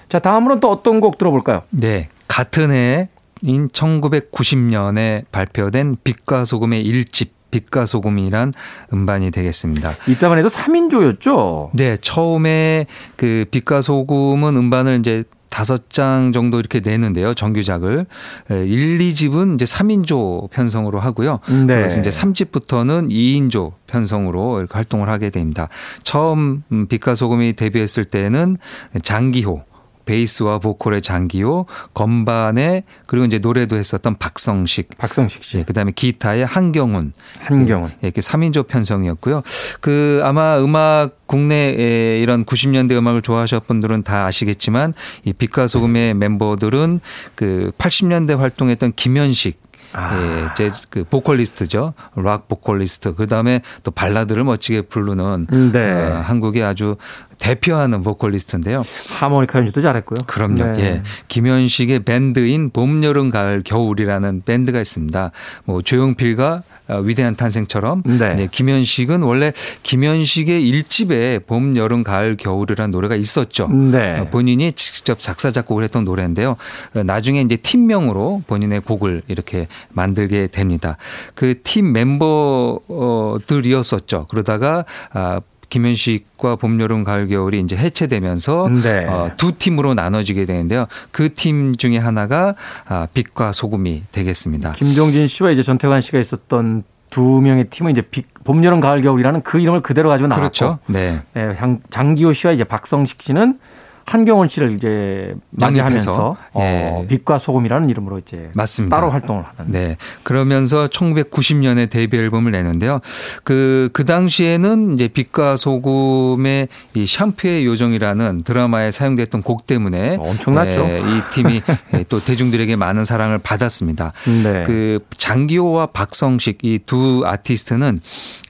자 0.09 0.19
다음으로는 0.19 0.61
또 0.61 0.71
어떤 0.71 1.01
곡 1.01 1.17
들어볼까요? 1.17 1.63
네. 1.71 2.09
같은 2.29 2.73
해인 2.73 3.69
1990년에 3.69 5.25
발표된 5.31 5.99
빛과 6.03 6.45
소금의 6.45 6.83
일집 6.83 7.42
빛과 7.53 7.87
소금이란 7.87 8.53
음반이 8.93 9.31
되겠습니다. 9.31 9.93
이따만 10.09 10.39
해도 10.39 10.49
3인조였죠. 10.49 11.71
네, 11.75 11.97
처음에 11.97 12.87
그 13.15 13.45
빛과 13.53 13.81
소금은 13.81 14.57
음반을 14.57 14.99
이제 14.99 15.23
다섯 15.53 15.91
장 15.91 16.33
정도 16.33 16.59
이렇게 16.59 16.81
내는데요. 16.81 17.35
정규작을. 17.35 18.07
1, 18.49 18.57
2집은 18.99 19.55
이제 19.55 19.67
3인조 19.67 20.51
편성으로 20.51 20.99
하고요. 20.99 21.41
네. 21.67 21.77
그래서 21.77 22.01
이제 22.01 22.09
3집부터는 22.09 23.11
2인조 23.11 23.73
편성으로 23.87 24.61
이렇게 24.61 24.73
활동을 24.73 25.11
하게 25.11 25.29
됩니다. 25.29 25.69
처음 26.05 26.63
음, 26.73 26.89
빛과 26.89 27.15
소금이 27.15 27.55
데뷔했을 27.55 28.07
때는 28.07 28.57
장기호 29.03 29.63
베이스와 30.05 30.59
보컬의 30.59 31.03
장기호, 31.03 31.67
건반에 31.95 32.85
그리고 33.07 33.25
이제 33.25 33.39
노래도 33.39 33.77
했었던 33.77 34.17
박성식, 34.19 34.99
박성식 34.99 35.43
씨, 35.45 35.59
예, 35.59 35.63
그다음에 35.63 35.93
기타의 35.95 36.45
한경훈, 36.47 37.13
한경훈. 37.41 37.91
예, 38.03 38.09
이렇게 38.09 38.21
3인조 38.21 38.67
편성이었고요. 38.69 39.43
그 39.81 40.21
아마 40.25 40.59
음악 40.59 41.27
국내 41.27 42.19
이런 42.21 42.45
90년대 42.45 42.93
음악을 42.93 43.23
좋아하셨 43.23 43.67
분들은 43.67 44.03
다 44.03 44.27
아시겠지만 44.27 44.93
이 45.25 45.33
빛과 45.33 45.67
소금의 45.67 46.15
멤버들은 46.15 47.01
그 47.35 47.73
80년대 47.79 48.37
활동했던 48.37 48.93
김현식 48.97 49.61
아. 49.95 50.17
예, 50.17 50.55
재즈 50.55 50.89
그 50.91 51.05
보컬리스트죠. 51.05 51.95
락 52.17 52.49
보컬리스트. 52.49 53.15
그다음에 53.15 53.63
또 53.83 53.91
발라드를 53.91 54.45
멋지게 54.45 54.83
부르는 54.83 55.47
네. 55.73 55.93
어, 55.93 56.21
한국의 56.25 56.63
아주 56.63 56.97
대표하는 57.39 58.03
보컬리스트인데요. 58.03 58.83
하모니카 59.09 59.59
연주도 59.59 59.81
잘했고요. 59.81 60.21
그럼요. 60.27 60.65
네. 60.77 60.81
예. 60.81 61.03
김현식의 61.29 62.05
밴드인 62.05 62.71
봄, 62.71 63.03
여름, 63.05 63.31
가을, 63.31 63.63
겨울이라는 63.65 64.43
밴드가 64.45 64.81
있습니다. 64.81 65.31
뭐 65.65 65.83
조용필과 65.83 66.53
어, 66.55 66.63
위대한 66.99 67.37
탄생처럼 67.37 68.03
네. 68.05 68.35
네, 68.35 68.49
김현식은 68.51 69.23
원래 69.23 69.53
김현식의 69.83 70.67
일집에 70.69 71.41
봄, 71.41 71.77
여름, 71.77 72.03
가을, 72.03 72.37
겨울이라는 72.37 72.91
노래가 72.91 73.17
있었죠. 73.17 73.69
네. 73.69 74.19
어, 74.19 74.29
본인이 74.31 74.73
직접 74.73 75.19
작사 75.19 75.51
작곡을 75.51 75.85
했던 75.85 76.05
노래인데요. 76.05 76.57
어, 76.95 77.03
나중에 77.03 77.41
이제 77.41 77.57
팀명으로 77.57 78.43
본인의 78.47 78.81
곡을 78.81 79.23
이렇게 79.29 79.69
만들게 79.91 80.49
됩니다. 80.49 80.97
그 81.35 81.55
팀 81.63 81.93
멤버들이었었죠. 81.93 84.27
그러다가 84.29 84.85
아 85.13 85.41
김현식과 85.73 86.57
봄, 86.57 86.79
여름, 86.83 87.03
가을, 87.03 87.27
겨울이 87.29 87.59
이제 87.61 87.77
해체되면서 87.77 88.69
네. 88.83 89.07
어, 89.07 89.31
두 89.39 89.53
팀으로 89.57 89.95
나눠지게 89.95 90.45
되는데요. 90.45 90.87
그 91.13 91.31
팀 91.33 91.75
중에 91.77 91.97
하나가 91.97 92.55
아, 92.87 93.07
빛과 93.15 93.53
소금이 93.53 94.03
되겠습니다. 94.13 94.73
김종진 94.73 95.27
씨와 95.29 95.51
이제 95.51 95.63
전태관 95.63 96.03
씨가 96.03 96.19
있었던 96.21 96.83
두 97.09 97.41
명의 97.41 97.65
팀은 97.65 97.93
이제 97.93 98.03
빅, 98.03 98.27
봄, 98.45 98.63
여름, 98.65 98.81
가을, 98.81 99.01
겨울이라는 99.03 99.43
그 99.43 99.59
이름을 99.61 99.81
그대로 99.81 100.11
가지고 100.11 100.29
나왔고 100.29 100.43
그렇죠. 100.43 100.79
네. 100.87 101.21
예, 101.37 101.57
장- 101.59 101.81
장기호 101.89 102.33
씨와 102.35 102.53
이제 102.53 102.65
박성식 102.65 103.23
씨는 103.23 103.59
한경원 104.07 104.49
씨를 104.49 104.73
이제 104.73 105.35
맞이하면서 105.51 106.37
어, 106.53 106.61
예. 107.03 107.07
빛과 107.09 107.39
소금이라는 107.39 107.89
이름으로 107.91 108.19
이제 108.19 108.51
맞습니다. 108.55 108.97
따로 108.97 109.11
활동을 109.11 109.45
하는. 109.57 109.73
네. 109.73 109.97
그러면서 110.23 110.87
1990년에 110.89 111.89
데뷔 111.91 112.19
앨범을 112.19 112.53
내는데요. 112.53 113.01
그, 113.45 113.89
그 113.93 114.05
당시에는 114.05 114.95
이제 114.95 115.09
빛과 115.09 115.57
소금의 115.57 116.69
이 116.95 117.07
샴푸의 117.07 117.65
요정이라는 117.67 118.43
드라마에 118.45 118.91
사용됐던 118.91 119.43
곡 119.43 119.67
때문에 119.67 120.17
어, 120.17 120.23
엄청났죠. 120.31 120.81
예, 120.83 120.99
이 120.99 121.33
팀이 121.33 121.63
예, 121.95 122.05
또 122.09 122.21
대중들에게 122.21 122.77
많은 122.77 123.05
사랑을 123.05 123.39
받았습니다. 123.39 124.13
네. 124.45 124.65
그 124.67 124.99
장기호와 125.17 125.87
박성식 125.87 126.59
이 126.63 126.79
두 126.93 127.23
아티스트는 127.25 128.01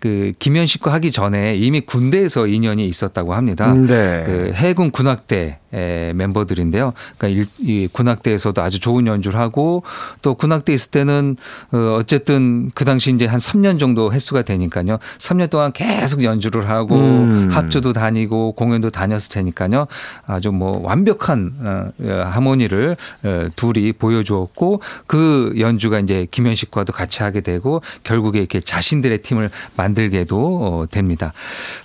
그 0.00 0.32
김현식과 0.38 0.92
하기 0.94 1.12
전에 1.12 1.54
이미 1.56 1.80
군대에서 1.80 2.46
인연이 2.46 2.86
있었다고 2.88 3.34
합니다. 3.34 3.72
네. 3.74 4.22
그 4.26 4.52
해군 4.54 4.90
군악대 4.90 5.41
때 5.42 5.61
의 5.72 6.12
멤버들인데요. 6.12 6.92
그러니까 7.16 7.40
일, 7.40 7.46
이 7.60 7.88
군악대에서도 7.90 8.60
아주 8.60 8.78
좋은 8.78 9.06
연주를 9.06 9.40
하고 9.40 9.82
또 10.20 10.34
군악대 10.34 10.72
있을 10.72 10.90
때는 10.90 11.36
어 11.72 11.96
어쨌든 11.98 12.70
그 12.74 12.84
당시 12.84 13.10
이제 13.10 13.24
한 13.24 13.38
3년 13.38 13.80
정도 13.80 14.12
횟수가 14.12 14.42
되니까요. 14.42 14.98
3년 15.16 15.48
동안 15.48 15.72
계속 15.72 16.24
연주를 16.24 16.68
하고 16.68 16.96
음. 16.96 17.48
합주도 17.50 17.94
다니고 17.94 18.52
공연도 18.52 18.90
다녔을 18.90 19.30
테니까요. 19.30 19.86
아주 20.26 20.52
뭐 20.52 20.78
완벽한 20.82 21.54
어, 21.60 21.90
어, 22.02 22.22
하모니를 22.26 22.96
어, 23.24 23.48
둘이 23.56 23.92
보여주었고 23.92 24.82
그 25.06 25.54
연주가 25.58 26.00
이제 26.00 26.26
김현식과도 26.30 26.92
같이 26.92 27.22
하게 27.22 27.40
되고 27.40 27.80
결국에 28.04 28.40
이렇게 28.40 28.60
자신들의 28.60 29.22
팀을 29.22 29.48
만들게도 29.76 30.36
어, 30.36 30.86
됩니다. 30.90 31.32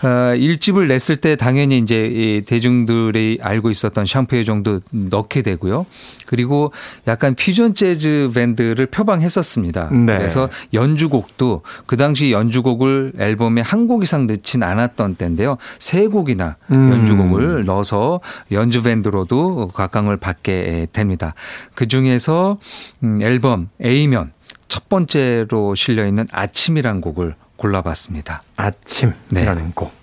어, 0.04 0.36
일집을 0.36 0.90
냈을 0.90 1.16
때 1.16 1.38
당연히 1.38 1.78
이제 1.78 2.06
이 2.08 2.42
대중들이 2.46 3.40
알고 3.42 3.70
있 3.70 3.77
었던 3.86 4.06
샴푸의 4.06 4.46
정도 4.46 4.80
넣게 4.92 5.42
되고요. 5.42 5.86
그리고 6.26 6.72
약간 7.08 7.36
퓨전 7.36 7.76
재즈 7.76 8.32
밴드를 8.34 8.86
표방했었습니다. 8.88 9.90
네. 9.92 10.18
그래서 10.18 10.50
연주곡도 10.74 11.62
그 11.86 11.98
당시 11.98 12.32
연주곡을 12.32 13.14
앨범에 13.18 13.62
한 13.62 13.88
곡 13.88 14.04
이상 14.04 14.28
넣진 14.28 14.64
않았던 14.64 15.16
때인데요. 15.16 15.58
세 15.80 16.08
곡이나 16.08 16.58
음. 16.72 16.92
연주곡을 16.92 17.64
넣어서 17.64 18.20
연주 18.52 18.84
밴드로도 18.84 19.70
각광을 19.74 20.18
받게 20.18 20.88
됩니다. 20.92 21.34
그 21.74 21.88
중에서 21.88 22.58
음, 23.04 23.22
앨범 23.24 23.70
A면 23.82 24.34
첫 24.68 24.90
번째로 24.90 25.74
실려 25.76 26.06
있는 26.06 26.26
아침이란 26.32 27.00
곡을 27.00 27.36
골라봤습니다. 27.56 28.44
아침이라는 28.58 29.64
네. 29.64 29.72
곡. 29.74 29.94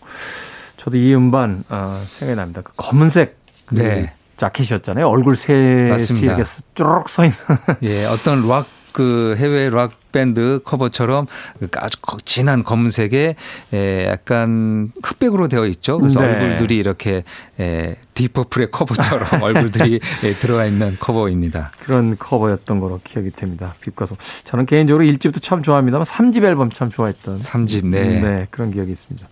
저도 0.79 0.97
이 0.97 1.15
음반 1.15 1.65
어, 1.69 2.03
생각이 2.07 2.37
납니다. 2.37 2.63
그 2.65 2.73
검은색 2.77 3.44
그 3.67 3.75
네. 3.77 4.13
자켓이었잖아요. 4.37 5.09
얼굴 5.09 5.37
셋이. 5.37 6.21
이렇게 6.23 6.43
쭈르륵 6.75 7.09
서 7.09 7.25
있는. 7.25 7.37
예, 7.83 8.05
어떤 8.07 8.47
락 8.49 8.67
그 8.95 9.35
해외 9.39 9.71
락 9.71 9.91
밴드 10.13 10.61
커버처럼 10.65 11.27
그 11.59 11.67
아주 11.79 11.99
거- 12.01 12.17
진한 12.25 12.63
검은색에 12.63 13.35
에 13.73 14.07
약간 14.07 14.93
흑백으로 15.03 15.49
되어 15.49 15.67
있죠. 15.67 15.99
그래서 15.99 16.21
네. 16.21 16.29
얼굴들이 16.29 16.77
이렇게 16.77 17.25
에 17.59 17.97
딥 18.15 18.29
퍼플의 18.29 18.71
커버처럼 18.71 19.27
얼굴들이 19.43 19.97
에, 19.97 20.33
들어가 20.35 20.65
있는 20.67 20.97
커버입니다. 21.01 21.73
그런 21.81 22.17
커버였던 22.17 22.79
거로 22.79 23.01
기억이 23.03 23.31
됩니다. 23.31 23.75
빛과 23.81 24.07
소금. 24.07 24.17
저는 24.45 24.65
개인적으로 24.67 25.03
1집도 25.05 25.43
참 25.43 25.65
좋아합니다만 25.65 26.05
3집 26.05 26.45
앨범 26.45 26.71
참 26.71 26.89
좋아했던 26.89 27.41
3집 27.43 27.87
네. 27.87 28.47
그런 28.53 28.71
기억이 28.71 28.93
있습니다. 28.93 29.27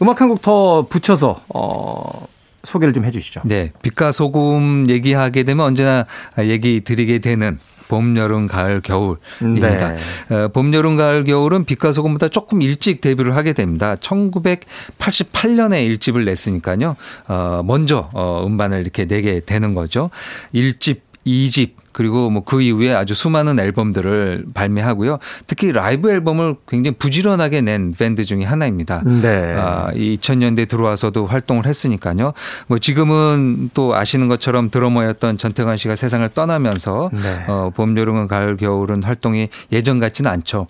음악 0.00 0.22
한 0.22 0.30
곡 0.30 0.40
더 0.40 0.86
붙여서 0.88 1.44
어, 1.50 2.26
소개를 2.64 2.92
좀 2.92 3.04
해주시죠. 3.04 3.42
네, 3.44 3.72
빛과 3.82 4.12
소금 4.12 4.86
얘기하게 4.88 5.44
되면 5.44 5.64
언제나 5.64 6.06
얘기 6.38 6.82
드리게 6.82 7.18
되는 7.20 7.58
봄, 7.88 8.16
여름, 8.16 8.46
가을, 8.46 8.80
겨울입니다. 8.80 9.92
네. 9.92 10.34
어, 10.34 10.48
봄, 10.48 10.72
여름, 10.74 10.96
가을, 10.96 11.24
겨울은 11.24 11.64
빛과 11.64 11.92
소금보다 11.92 12.28
조금 12.28 12.62
일찍 12.62 13.00
데뷔를 13.00 13.36
하게 13.36 13.52
됩니다. 13.52 13.96
1988년에 13.96 15.84
일집을 15.86 16.24
냈으니까요. 16.24 16.96
어, 17.28 17.62
먼저 17.64 18.10
어, 18.12 18.44
음반을 18.46 18.80
이렇게 18.80 19.06
내게 19.06 19.40
되는 19.40 19.74
거죠. 19.74 20.10
일집이집 20.52 21.83
그리고 21.94 22.30
뭐 22.30 22.44
그 22.44 22.60
이후에 22.62 22.94
아주 22.94 23.14
수많은 23.14 23.58
앨범들을 23.58 24.46
발매하고요. 24.54 25.18
특히 25.46 25.72
라이브 25.72 26.10
앨범을 26.10 26.56
굉장히 26.68 26.96
부지런하게 26.98 27.62
낸 27.62 27.92
밴드 27.92 28.24
중에 28.24 28.44
하나입니다. 28.44 29.02
네. 29.04 29.54
아, 29.56 29.90
이 29.94 30.14
2000년대 30.16 30.68
들어와서도 30.68 31.26
활동을 31.26 31.66
했으니까요. 31.66 32.32
뭐 32.66 32.78
지금은 32.78 33.70
또 33.74 33.94
아시는 33.94 34.28
것처럼 34.28 34.70
드러머였던 34.70 35.38
전태관 35.38 35.76
씨가 35.76 35.96
세상을 35.96 36.28
떠나면서 36.30 37.10
네. 37.12 37.44
어, 37.48 37.70
봄, 37.74 37.96
여름은 37.96 38.28
가을, 38.28 38.56
겨울은 38.56 39.02
활동이 39.02 39.48
예전 39.72 39.98
같지는 39.98 40.30
않죠. 40.30 40.66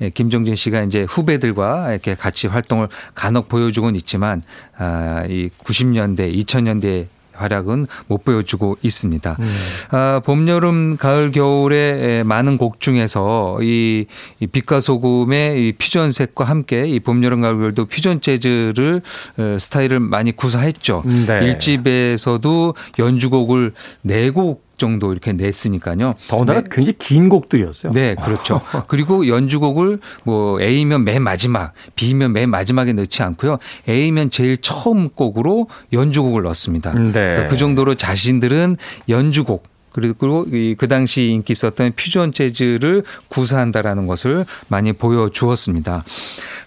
예, 0.00 0.10
김종진 0.10 0.54
씨가 0.54 0.82
이제 0.82 1.06
후배들과 1.08 1.90
이렇게 1.90 2.14
같이 2.14 2.46
활동을 2.46 2.88
간혹 3.14 3.48
보여주곤 3.48 3.94
있지만 3.96 4.42
아, 4.76 5.24
이 5.28 5.50
90년대, 5.64 6.34
2000년대 6.42 7.06
활약은 7.38 7.86
못 8.06 8.24
보여주고 8.24 8.76
있습니다. 8.82 9.36
음. 9.38 9.46
아, 9.90 10.20
봄, 10.24 10.48
여름, 10.48 10.96
가을, 10.96 11.30
겨울의 11.30 12.24
많은 12.24 12.58
곡 12.58 12.80
중에서 12.80 13.58
이, 13.62 14.06
이 14.40 14.46
빛과 14.46 14.80
소금의 14.80 15.68
이 15.68 15.72
퓨전색과 15.78 16.44
함께 16.44 16.86
이 16.86 17.00
봄, 17.00 17.22
여름, 17.24 17.40
가을, 17.40 17.58
겨울도 17.58 17.86
퓨전 17.86 18.20
재즈를 18.20 19.02
어, 19.38 19.56
스타일을 19.58 20.00
많이 20.00 20.32
구사했죠. 20.32 21.02
네. 21.26 21.40
일집에서도 21.44 22.74
연주곡을 22.98 23.72
네곡 24.02 24.67
정도 24.78 25.12
이렇게 25.12 25.32
냈으니까요. 25.32 26.14
더군다나 26.28 26.62
네. 26.62 26.68
굉장히 26.70 26.96
긴 26.98 27.28
곡들이었어요. 27.28 27.92
네, 27.92 28.14
그렇죠. 28.14 28.60
그리고 28.88 29.28
연주곡을 29.28 29.98
뭐 30.24 30.60
A면 30.60 31.04
맨 31.04 31.22
마지막, 31.22 31.72
B면 31.96 32.32
맨 32.32 32.48
마지막에 32.48 32.92
넣지 32.92 33.22
않고요. 33.22 33.58
A면 33.88 34.30
제일 34.30 34.56
처음 34.58 35.10
곡으로 35.10 35.68
연주곡을 35.92 36.42
넣습니다. 36.44 36.94
네. 36.94 37.12
그러니까 37.12 37.46
그 37.46 37.56
정도로 37.56 37.94
자신들은 37.94 38.76
연주곡 39.08 39.78
그리고 39.98 40.46
그 40.76 40.88
당시 40.88 41.24
인기 41.24 41.52
있었던 41.52 41.92
퓨전 41.96 42.32
재즈를 42.32 43.02
구사한다라는 43.28 44.06
것을 44.06 44.44
많이 44.68 44.92
보여주었습니다. 44.92 46.04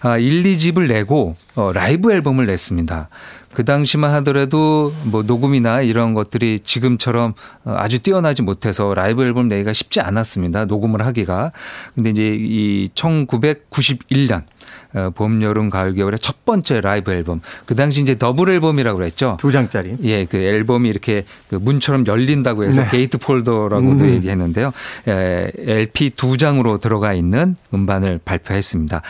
아, 0.02 0.18
1, 0.18 0.42
2집을 0.42 0.88
내고 0.88 1.36
어, 1.54 1.70
라이브 1.72 2.12
앨범을 2.12 2.46
냈습니다. 2.46 3.08
그 3.54 3.64
당시만 3.64 4.12
하더라도 4.14 4.92
뭐 5.04 5.22
녹음이나 5.22 5.82
이런 5.82 6.14
것들이 6.14 6.60
지금처럼 6.60 7.34
어, 7.64 7.74
아주 7.76 8.02
뛰어나지 8.02 8.42
못해서 8.42 8.94
라이브 8.94 9.24
앨범 9.24 9.48
내기가 9.48 9.72
쉽지 9.72 10.00
않았습니다. 10.00 10.64
녹음을 10.66 11.04
하기가. 11.06 11.52
근데 11.94 12.10
이제 12.10 12.36
이 12.38 12.88
1991년 12.94 14.42
어, 14.42 14.44
봄, 15.14 15.42
여름, 15.42 15.70
가을, 15.70 15.94
겨울의 15.94 16.18
첫 16.18 16.44
번째 16.44 16.80
라이브 16.80 17.12
앨범. 17.12 17.40
그 17.66 17.74
당시 17.74 18.02
이제 18.02 18.16
더블 18.18 18.50
앨범이라고 18.50 18.98
그랬죠. 18.98 19.36
두 19.40 19.52
장짜리. 19.52 19.96
예, 20.04 20.24
그 20.24 20.36
앨범이 20.36 20.88
이렇게 20.88 21.24
그 21.48 21.56
문처럼 21.56 22.06
열린다고 22.06 22.64
해서 22.64 22.82
네. 22.82 22.88
gatefold라고도 22.88 24.04
음. 24.04 24.14
얘기했는데요. 24.14 24.72
에, 25.08 25.52
LP 25.56 26.10
두 26.10 26.36
장으로 26.36 26.78
들어가 26.78 27.12
있는 27.12 27.56
음반을 27.72 28.20
발표했습니다. 28.24 29.02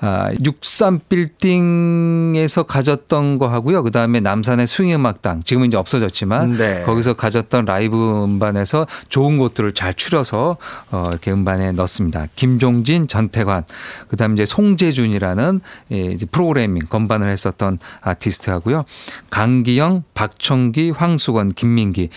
아, 0.00 0.30
63 0.44 1.00
빌딩에서 1.08 2.64
가졌던 2.64 3.38
거 3.38 3.48
하고요. 3.48 3.82
그 3.82 3.90
다음에 3.90 4.20
남산의 4.20 4.66
스윙 4.66 4.94
음악당 4.94 5.42
지금은 5.44 5.68
이제 5.68 5.76
없어졌지만 5.76 6.50
네. 6.52 6.82
거기서 6.82 7.14
가졌던 7.14 7.64
라이브 7.64 8.24
음반에서 8.24 8.86
좋은 9.08 9.38
곳들을 9.38 9.72
잘 9.72 9.94
추려서 9.94 10.56
어, 10.90 11.04
이렇게 11.08 11.30
음반에 11.32 11.72
넣습니다. 11.72 12.26
김종진, 12.36 13.08
전태관, 13.08 13.64
그 14.08 14.16
다음에 14.16 14.34
이제 14.34 14.44
송재준 14.44 15.09
이라는 15.12 15.60
예, 15.92 16.00
이제 16.06 16.26
프로그래밍 16.26 16.82
건반을 16.88 17.30
했었던 17.30 17.78
아티스트하고요. 18.00 18.84
강기영, 19.30 20.04
박청기, 20.14 20.90
황수건, 20.90 21.52
김민기, 21.52 22.08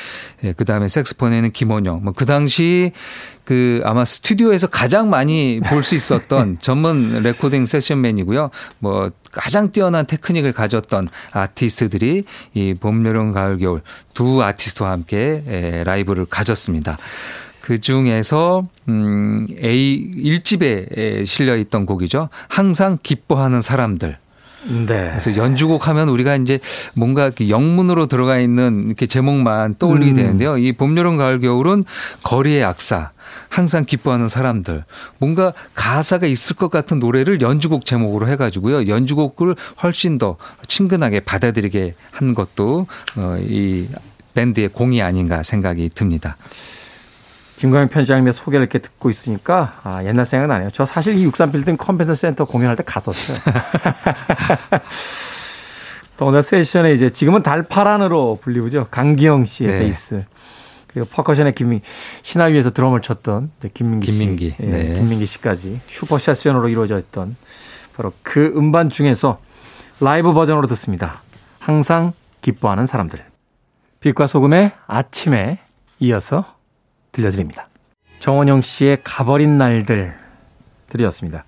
예, 0.43 0.53
그 0.53 0.65
다음에 0.65 0.87
색소폰에는 0.87 1.51
김원영. 1.51 2.03
뭐 2.03 2.13
그 2.15 2.25
당시 2.25 2.93
그 3.43 3.81
아마 3.83 4.05
스튜디오에서 4.05 4.67
가장 4.67 5.09
많이 5.09 5.59
볼 5.67 5.83
수 5.83 5.95
있었던 5.95 6.59
전문 6.63 7.21
레코딩 7.23 7.65
세션맨이고요. 7.65 8.49
뭐 8.79 9.11
가장 9.31 9.71
뛰어난 9.71 10.05
테크닉을 10.05 10.53
가졌던 10.53 11.09
아티스트들이 11.33 12.23
이 12.53 12.73
봄, 12.79 13.05
여름, 13.05 13.33
가을, 13.33 13.57
겨울 13.57 13.81
두 14.13 14.41
아티스트와 14.41 14.91
함께 14.91 15.43
에, 15.45 15.83
라이브를 15.83 16.25
가졌습니다. 16.25 16.97
그 17.63 17.79
중에서 17.79 18.65
음 18.89 19.47
에 19.63 20.11
1집에 20.17 21.25
실려 21.25 21.55
있던 21.55 21.85
곡이죠. 21.85 22.27
항상 22.49 22.97
기뻐하는 23.01 23.61
사람들. 23.61 24.17
네. 24.65 24.85
그래서 24.85 25.37
연주곡 25.37 25.87
하면 25.87 26.09
우리가 26.09 26.35
이제 26.35 26.59
뭔가 26.93 27.31
영문으로 27.47 28.07
들어가 28.07 28.37
있는 28.37 28.83
이렇게 28.85 29.05
제목만 29.05 29.75
떠올리게 29.79 30.11
음. 30.11 30.15
되는데요. 30.15 30.57
이 30.57 30.73
봄, 30.73 30.97
여름, 30.97 31.15
가을, 31.15 31.39
겨울은 31.39 31.85
거리의 32.23 32.65
악사, 32.65 33.11
항상 33.47 33.85
기뻐하는 33.85 34.27
사람들, 34.27 34.83
뭔가 35.19 35.53
가사가 35.73 36.27
있을 36.27 36.57
것 36.57 36.69
같은 36.69 36.99
노래를 36.99 37.39
연주곡 37.39 37.85
제목으로 37.85 38.27
해가지고요. 38.27 38.87
연주곡을 38.87 39.55
훨씬 39.81 40.17
더 40.17 40.35
친근하게 40.67 41.21
받아들이게 41.21 41.95
한 42.11 42.33
것도 42.33 42.87
어, 43.15 43.37
이 43.39 43.87
밴드의 44.33 44.67
공이 44.67 45.01
아닌가 45.01 45.43
생각이 45.43 45.89
듭니다. 45.95 46.35
김광현 47.63 47.87
편집장님의 47.87 48.33
소개를 48.33 48.65
이렇게 48.65 48.79
듣고 48.79 49.09
있으니까 49.09 49.79
아, 49.83 50.03
옛날 50.03 50.25
생각 50.25 50.47
나네요. 50.47 50.69
저 50.73 50.85
사실 50.85 51.15
이 51.17 51.25
63빌딩 51.25 51.77
컨벤션 51.77 52.13
센터 52.13 52.43
공연할 52.43 52.75
때 52.75 52.83
갔었어요. 52.85 53.37
또 56.17 56.25
오늘 56.25 56.43
세션에 56.43 56.93
이제 56.93 57.09
지금은 57.09 57.41
달파란으로 57.41 58.39
불리우죠. 58.41 58.87
강기영 58.91 59.45
씨의 59.45 59.71
네. 59.71 59.79
베이스. 59.79 60.25
그리고 60.87 61.07
퍼커션의 61.07 61.55
김민 61.55 61.79
시나위에서 62.23 62.71
드럼을 62.71 63.01
쳤던 63.01 63.51
김민기, 63.73 64.11
김민기. 64.11 64.49
씨. 64.49 64.63
예, 64.63 64.65
네. 64.65 64.93
김민기 64.95 65.25
씨까지 65.25 65.79
슈퍼 65.87 66.17
세션으로 66.17 66.67
이루어져 66.67 66.99
있던 66.99 67.37
바로 67.95 68.11
그 68.23 68.51
음반 68.57 68.89
중에서 68.89 69.39
라이브 70.01 70.33
버전으로 70.33 70.67
듣습니다. 70.67 71.21
항상 71.59 72.11
기뻐하는 72.41 72.85
사람들. 72.85 73.23
빛과 74.01 74.27
소금의 74.27 74.73
아침에 74.85 75.59
이어서 75.99 76.52
들려드립니다. 77.13 77.69
정원영 78.19 78.61
씨의 78.61 78.99
가버린 79.03 79.57
날들 79.57 80.13
들이었습니다. 80.89 81.45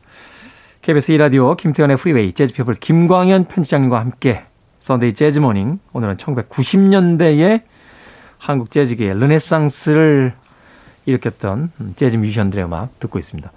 KBS 0.81 1.13
2라디오 1.13 1.57
김태훈의 1.57 1.97
프리웨이 1.97 2.31
재즈피플 2.31 2.75
김광현 2.75 3.45
편집장님과 3.45 3.99
함께 3.99 4.45
Sunday 4.79 5.13
Jazz 5.13 5.39
Morning 5.39 5.79
오늘은 5.93 6.17
1990년대의 6.17 7.63
한국 8.37 8.71
재즈계의 8.71 9.19
르네상스를 9.19 10.33
일으켰던 11.07 11.71
재즈 11.95 12.17
뮤지션들의 12.17 12.65
음악 12.65 12.99
듣고 12.99 13.17
있습니다. 13.17 13.51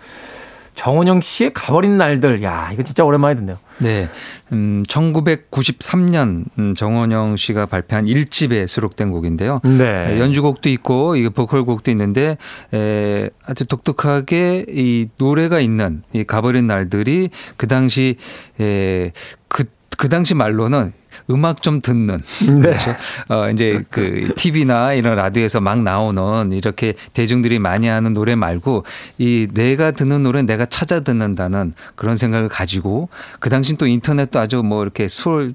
정원영 0.79 1.23
씨의 1.23 1.53
가버린 1.55 1.99
날들 1.99 2.41
야 2.45 2.71
이거 2.73 2.85
진짜 2.85 3.05
오랜만에 3.05 3.35
듣네요. 3.35 3.59
네. 3.79 4.09
음, 4.53 4.85
1993년 4.89 6.45
음, 6.57 6.75
정원영 6.77 7.35
씨가 7.35 7.67
발표한 7.67 8.05
1집에 8.05 8.69
수록된 8.69 9.11
곡인데요. 9.11 9.61
네. 9.65 10.21
연주곡도 10.21 10.69
있고 10.69 11.17
이게 11.17 11.31
보컬곡도 11.31 11.91
있는데 11.91 12.37
에, 12.73 13.29
아주 13.45 13.67
독특하게 13.67 14.67
이 14.69 15.09
노래가 15.19 15.59
있는 15.59 16.05
이 16.13 16.23
가버린 16.23 16.69
날들이 16.69 17.31
그 17.57 17.67
당시 17.67 18.17
에, 18.61 19.11
그, 19.49 19.65
그 19.99 20.09
당시 20.09 20.33
말로는 20.35 20.93
음악 21.31 21.61
좀 21.61 21.81
듣는 21.81 22.21
네. 22.47 22.61
그렇죠. 22.61 22.95
어 23.29 23.51
이제 23.51 23.83
그 23.91 24.33
TV나 24.37 24.93
이런 24.95 25.17
라디오에서 25.17 25.61
막 25.61 25.83
나오는 25.83 26.53
이렇게 26.53 26.95
대중들이 27.15 27.59
많이 27.59 27.89
하는 27.89 28.15
노래 28.15 28.37
말고 28.37 28.85
이 29.19 29.49
내가 29.53 29.91
듣는 29.91 30.23
노래 30.23 30.43
내가 30.43 30.65
찾아 30.67 31.01
듣는다는 31.01 31.75
그런 31.97 32.15
생각을 32.15 32.49
가지고 32.49 33.09
그 33.41 33.51
당시 33.51 33.77
또 33.77 33.87
인터넷도 33.89 34.39
아주 34.39 34.63
뭐 34.63 34.83
이렇게 34.85 35.09
수월 35.09 35.55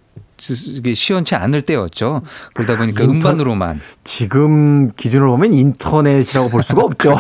이게 0.75 0.93
시원치 0.93 1.36
않을 1.36 1.62
때였죠. 1.62 2.21
그러다 2.53 2.75
보니까 2.77 3.03
인터- 3.06 3.12
음반으로만 3.12 3.79
지금 4.03 4.91
기준으로 4.91 5.32
보면 5.32 5.53
인터넷이라고 5.53 6.49
볼 6.49 6.63
수가 6.63 6.84
없죠. 6.84 7.13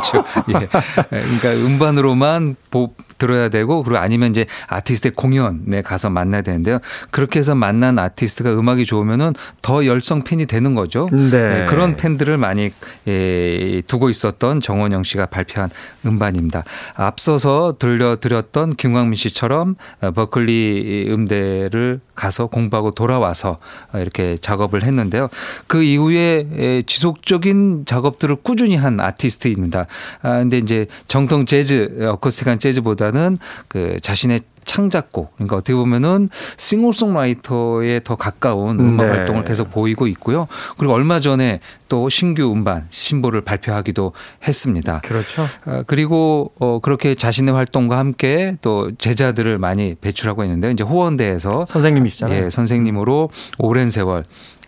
예. 0.49 0.67
그러니까 1.09 1.53
음반으로만 1.65 2.57
보, 2.69 2.93
들어야 3.23 3.47
되고 3.47 3.83
그리고 3.83 3.99
아니면 3.99 4.31
이제 4.31 4.45
아티스트의 4.67 5.13
공연에 5.15 5.81
가서 5.81 6.09
만나야 6.09 6.41
되는데요. 6.41 6.79
그렇게 7.09 7.39
해서 7.39 7.55
만난 7.55 7.97
아티스트가 7.97 8.51
음악이 8.53 8.85
좋으면은 8.85 9.33
더 9.61 9.85
열성 9.85 10.25
팬이 10.25 10.45
되는 10.45 10.75
거죠. 10.75 11.07
네. 11.11 11.61
예, 11.61 11.65
그런 11.65 11.95
팬들을 11.95 12.37
많이 12.37 12.71
예, 13.07 13.81
두고 13.87 14.09
있었던 14.09 14.59
정원영 14.59 15.03
씨가 15.03 15.27
발표한 15.27 15.69
음반입니다. 16.05 16.65
앞서서 16.95 17.77
들려드렸던 17.79 18.75
김광민 18.75 19.15
씨처럼 19.15 19.75
어, 20.01 20.11
버클리 20.11 21.07
음대를 21.09 22.01
가서 22.15 22.47
공부하고 22.47 22.91
돌아와서 22.91 23.57
어, 23.93 23.99
이렇게 23.99 24.37
작업을 24.37 24.83
했는데요. 24.83 25.29
그 25.67 25.83
이후에 25.83 26.47
에, 26.55 26.81
지속적인 26.83 27.85
작업들을 27.85 28.37
꾸준히 28.37 28.75
한 28.75 28.99
아티스트입니다. 28.99 29.87
아, 30.21 30.37
근데 30.39 30.57
이제 30.57 30.87
정통 31.07 31.45
재즈, 31.45 32.07
어쿠스틱한 32.13 32.59
재즈보다는 32.59 33.37
그 33.67 33.97
자신의 34.01 34.41
창작곡, 34.73 35.35
그러니까 35.35 35.57
어떻게 35.57 35.75
보면은 35.75 36.29
싱어송라이터에 36.57 38.01
더 38.03 38.15
가까운 38.15 38.79
음악 38.79 39.05
네. 39.05 39.11
활동을 39.11 39.43
계속 39.43 39.69
보이고 39.69 40.07
있고요. 40.07 40.47
그리고 40.77 40.93
얼마 40.93 41.19
전에 41.19 41.59
또 41.89 42.09
신규 42.09 42.51
음반 42.51 42.87
신보를 42.89 43.41
발표하기도 43.41 44.13
했습니다. 44.47 45.01
그렇죠. 45.01 45.43
어, 45.67 45.83
그리고 45.85 46.51
어, 46.59 46.79
그렇게 46.79 47.13
자신의 47.13 47.53
활동과 47.53 47.99
함께 47.99 48.57
또 48.63 48.89
제자들을 48.97 49.59
많이 49.59 49.93
배출하고 50.01 50.43
있는데요. 50.43 50.71
이제 50.71 50.83
호원대에서 50.83 51.67
선생님이시잖아요. 51.67 52.45
예, 52.45 52.49
선생님으로 52.49 53.29
오랜 53.59 53.87
세월 53.89 54.23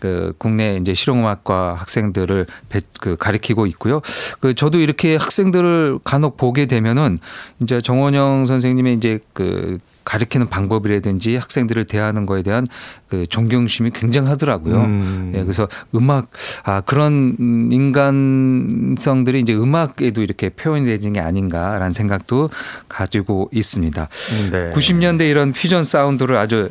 그 0.06 0.32
국내 0.38 0.76
이제 0.76 0.94
실용음악과 0.94 1.74
학생들을 1.74 2.46
배, 2.68 2.80
그 3.00 3.16
가리키고 3.16 3.66
있고요. 3.66 4.00
그 4.38 4.54
저도 4.54 4.78
이렇게 4.78 5.16
학생들을 5.16 5.98
간혹 6.04 6.36
보게 6.36 6.66
되면은 6.66 7.18
이제 7.60 7.80
정원영 7.80 8.46
선생님의 8.46 8.94
이제 8.94 9.18
그 9.32 9.78
가르치는 10.04 10.48
방법이라든지 10.48 11.34
학생들을 11.34 11.84
대하는 11.86 12.26
거에 12.26 12.42
대한 12.42 12.64
그 13.08 13.26
존경심이 13.26 13.90
굉장하더라고요. 13.90 14.76
음. 14.76 15.32
예, 15.34 15.42
그래서 15.42 15.66
음악 15.96 16.30
아 16.62 16.80
그런 16.82 17.36
음, 17.40 17.68
인간성들이 17.72 19.40
이제 19.40 19.52
음악에도 19.52 20.22
이렇게 20.22 20.50
표현이 20.50 20.86
되는 20.86 21.12
게 21.12 21.18
아닌가라는 21.18 21.90
생각도 21.90 22.50
가지고 22.88 23.50
있습니다. 23.52 24.08
네. 24.52 24.70
90년대 24.70 25.28
이런 25.28 25.52
퓨전 25.52 25.82
사운드를 25.82 26.36
아주 26.36 26.70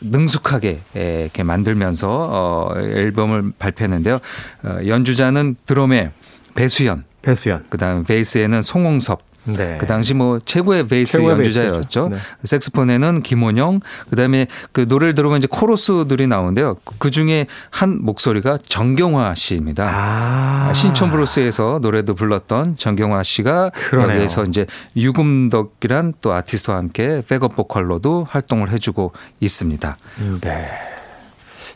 능숙하게 0.00 0.80
예, 0.96 1.22
이렇게 1.22 1.42
만들면서 1.42 2.08
어, 2.30 2.74
앨범을 2.78 3.52
발표했는데요. 3.58 4.20
어, 4.64 4.78
연주자는 4.86 5.56
드럼에 5.66 6.10
배수연, 6.54 7.04
배수연. 7.22 7.66
그다음 7.68 8.04
베이스에는 8.04 8.62
송홍섭, 8.62 9.22
네. 9.44 9.78
그 9.78 9.86
당시 9.86 10.14
뭐 10.14 10.38
최고의 10.44 10.88
베이스 10.88 11.12
최고의 11.12 11.36
연주자였죠. 11.36 12.08
네. 12.10 12.18
색스폰에는 12.44 13.22
김원영, 13.22 13.80
그다음에 14.10 14.46
그 14.72 14.86
노래를 14.88 15.14
들으면 15.14 15.38
이제 15.38 15.48
코러스들이 15.50 16.26
나오는데요. 16.26 16.76
그 16.98 17.10
중에 17.10 17.46
한 17.70 17.98
목소리가 18.02 18.58
정경화 18.68 19.34
씨입니다. 19.34 19.90
아. 19.92 20.72
신촌 20.74 21.10
브루스에서 21.10 21.78
노래도 21.82 22.14
불렀던 22.14 22.76
정경화 22.76 23.22
씨가 23.22 23.70
그러네요. 23.70 24.16
여기에서 24.16 24.44
이제 24.44 24.66
유금덕이란 24.96 26.14
또 26.20 26.32
아티스트와 26.32 26.76
함께 26.76 27.22
백업 27.26 27.56
보컬로도 27.56 28.26
활동을 28.28 28.70
해주고 28.70 29.12
있습니다. 29.40 29.96
네. 30.40 30.70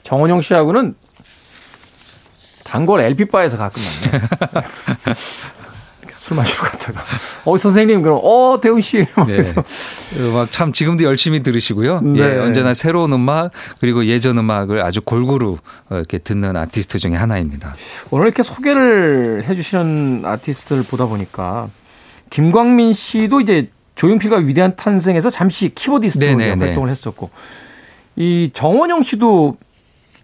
정원영 0.03 0.43
씨하고는 0.43 0.95
단골 2.65 3.01
LP바에서 3.01 3.57
가끔 3.57 3.83
만나요. 3.83 4.23
술 6.25 6.39
마시러 6.39 6.63
갔다가. 6.65 7.05
어, 7.45 7.59
선생님, 7.59 8.01
그럼, 8.01 8.19
어, 8.23 8.59
대훈 8.59 8.81
씨. 8.81 8.97
네. 8.97 9.07
이러면서. 9.15 9.63
음악 10.21 10.51
참 10.51 10.73
지금도 10.73 11.05
열심히 11.05 11.43
들으시고요. 11.43 12.01
네. 12.01 12.21
예, 12.21 12.39
언제나 12.39 12.73
새로운 12.73 13.13
음악 13.13 13.51
그리고 13.79 14.07
예전 14.07 14.39
음악을 14.39 14.83
아주 14.83 15.03
골고루 15.03 15.59
어, 15.91 15.95
이렇게 15.95 16.17
듣는 16.17 16.57
아티스트 16.57 16.97
중에 16.99 17.15
하나입니다. 17.15 17.75
오늘 18.11 18.29
이렇게 18.29 18.43
소개를 18.43 19.45
해주시는 19.47 20.23
아티스트를 20.25 20.85
보다 20.85 21.05
보니까 21.05 21.69
김광민 22.31 22.95
씨도 22.95 23.43
이제 23.43 23.69
조용필과 23.95 24.39
위대한 24.39 24.77
탄생에서 24.77 25.29
잠시 25.29 25.75
키보디스트로 25.75 26.27
네네네. 26.27 26.55
이제 26.55 26.65
활동을 26.65 26.89
했었고 26.89 27.29
이 28.17 28.49
정원영 28.55 29.03
씨도 29.03 29.59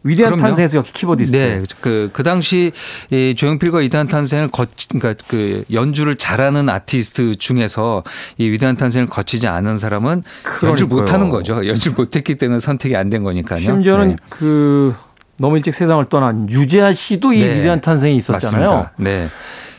위대한 0.02 0.32
그럼요. 0.32 0.48
탄생에서 0.48 0.78
역시 0.78 0.92
키보디스트. 0.94 1.36
네, 1.36 1.62
그, 1.82 2.08
그 2.12 2.22
당시 2.22 2.72
이 3.10 3.34
조용필과 3.36 3.78
위대한 3.78 4.08
탄생을 4.08 4.48
거치, 4.48 4.88
그러니까 4.88 5.22
그 5.28 5.64
연주를 5.72 6.16
잘하는 6.16 6.68
아티스트 6.70 7.34
중에서 7.36 8.02
이 8.38 8.48
위대한 8.48 8.76
탄생을 8.76 9.08
거치지 9.08 9.46
않은 9.46 9.76
사람은 9.76 10.22
연주를 10.62 10.88
그러니까요. 10.88 11.00
못하는 11.00 11.28
거죠. 11.28 11.66
연주를 11.66 11.94
못했기 11.96 12.36
때문에 12.36 12.58
선택이 12.60 12.96
안 12.96 13.10
된 13.10 13.22
거니까요. 13.24 13.58
심지어는 13.60 14.08
네. 14.10 14.16
그 14.30 14.94
너무 15.36 15.56
일찍 15.56 15.74
세상을 15.74 16.04
떠난 16.08 16.48
유재하 16.48 16.92
씨도 16.92 17.32
이 17.32 17.40
네. 17.40 17.58
위대한 17.58 17.80
탄생이 17.80 18.16
있었잖아요. 18.18 18.68
맞습니다. 18.68 18.92
네. 18.98 19.28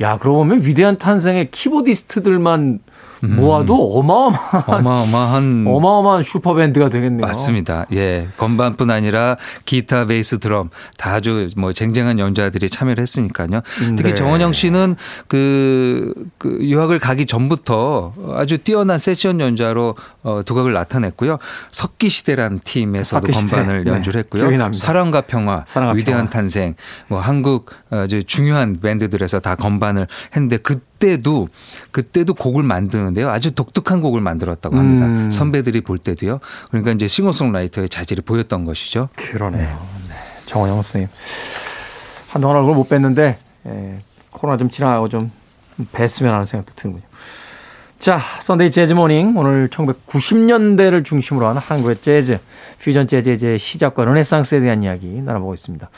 야, 0.01 0.17
그러고 0.17 0.39
보면 0.39 0.63
위대한 0.65 0.97
탄생의 0.97 1.49
키보디스트들만 1.51 2.79
모아도 3.21 3.97
어마어마한 3.99 4.63
어마어마한 4.67 5.65
어마어마한 5.69 6.23
슈퍼밴드가 6.23 6.89
되겠네요. 6.89 7.25
맞습니다. 7.25 7.85
예. 7.93 8.27
건반뿐 8.37 8.89
아니라 8.89 9.37
기타, 9.65 10.05
베이스, 10.05 10.39
드럼 10.39 10.69
다 10.97 11.13
아주 11.13 11.49
뭐 11.55 11.71
쟁쟁한 11.73 12.19
연주자들이 12.19 12.69
참여를 12.69 13.01
했으니까요. 13.01 13.61
특히 13.97 14.03
네. 14.03 14.13
정원영 14.13 14.53
씨는 14.53 14.95
그, 15.27 16.13
그 16.37 16.57
유학을 16.61 16.99
가기 16.99 17.25
전부터 17.25 18.13
아주 18.35 18.57
뛰어난 18.57 18.97
세션 18.97 19.39
연주자로 19.39 19.95
어, 20.23 20.41
두각을 20.45 20.73
나타냈고요. 20.73 21.37
석기 21.69 22.09
시대라는 22.09 22.59
팀에서도 22.63 23.27
석기 23.27 23.39
시대. 23.39 23.57
건반을 23.57 23.83
네. 23.83 23.91
연주를 23.91 24.19
했고요. 24.19 24.71
사랑과 24.73 25.21
평화, 25.21 25.63
사랑과 25.67 25.93
위대한 25.95 26.21
평화. 26.25 26.29
탄생, 26.31 26.75
뭐 27.07 27.19
한국 27.19 27.71
아주 27.89 28.23
중요한 28.23 28.79
밴드들에서 28.81 29.39
다 29.39 29.55
건반을 29.55 30.07
했는데 30.35 30.57
그 30.57 30.79
때도 31.01 31.49
그때도 31.91 32.35
곡을 32.35 32.63
만드는데요. 32.63 33.29
아주 33.29 33.53
독특한 33.53 34.01
곡을 34.01 34.21
만들었다고 34.21 34.77
합니다. 34.77 35.07
음. 35.07 35.29
선배들이 35.29 35.81
볼 35.81 35.97
때도요. 35.97 36.39
그러니까 36.69 36.91
이제 36.91 37.07
싱어송라이터의 37.07 37.89
자질이 37.89 38.21
보였던 38.21 38.63
것이죠. 38.63 39.09
그러네요. 39.17 39.67
네. 40.07 40.15
정원영 40.45 40.77
선생님. 40.77 41.09
한동안 42.29 42.57
얼굴 42.57 42.75
못 42.75 42.87
뵀는데 42.87 43.35
예, 43.67 43.97
코로나 44.29 44.57
좀 44.57 44.69
지나가고 44.69 45.09
좀 45.09 45.31
뵀으면 45.91 46.27
하는 46.27 46.45
생각도 46.45 46.73
드는군요. 46.75 47.03
자, 47.99 48.19
Sunday 48.39 48.71
Jazz 48.71 48.93
Morning 48.93 49.37
오늘 49.37 49.67
1990년대를 49.69 51.03
중심으로 51.03 51.47
하는 51.47 51.61
한국의 51.61 52.01
재즈, 52.01 52.39
퓨전 52.79 53.07
재즈의 53.07 53.59
시작과 53.59 54.05
르네상스에 54.05 54.59
대한 54.61 54.81
이야기 54.81 55.07
나눠보고 55.21 55.53
있습니다. 55.53 55.89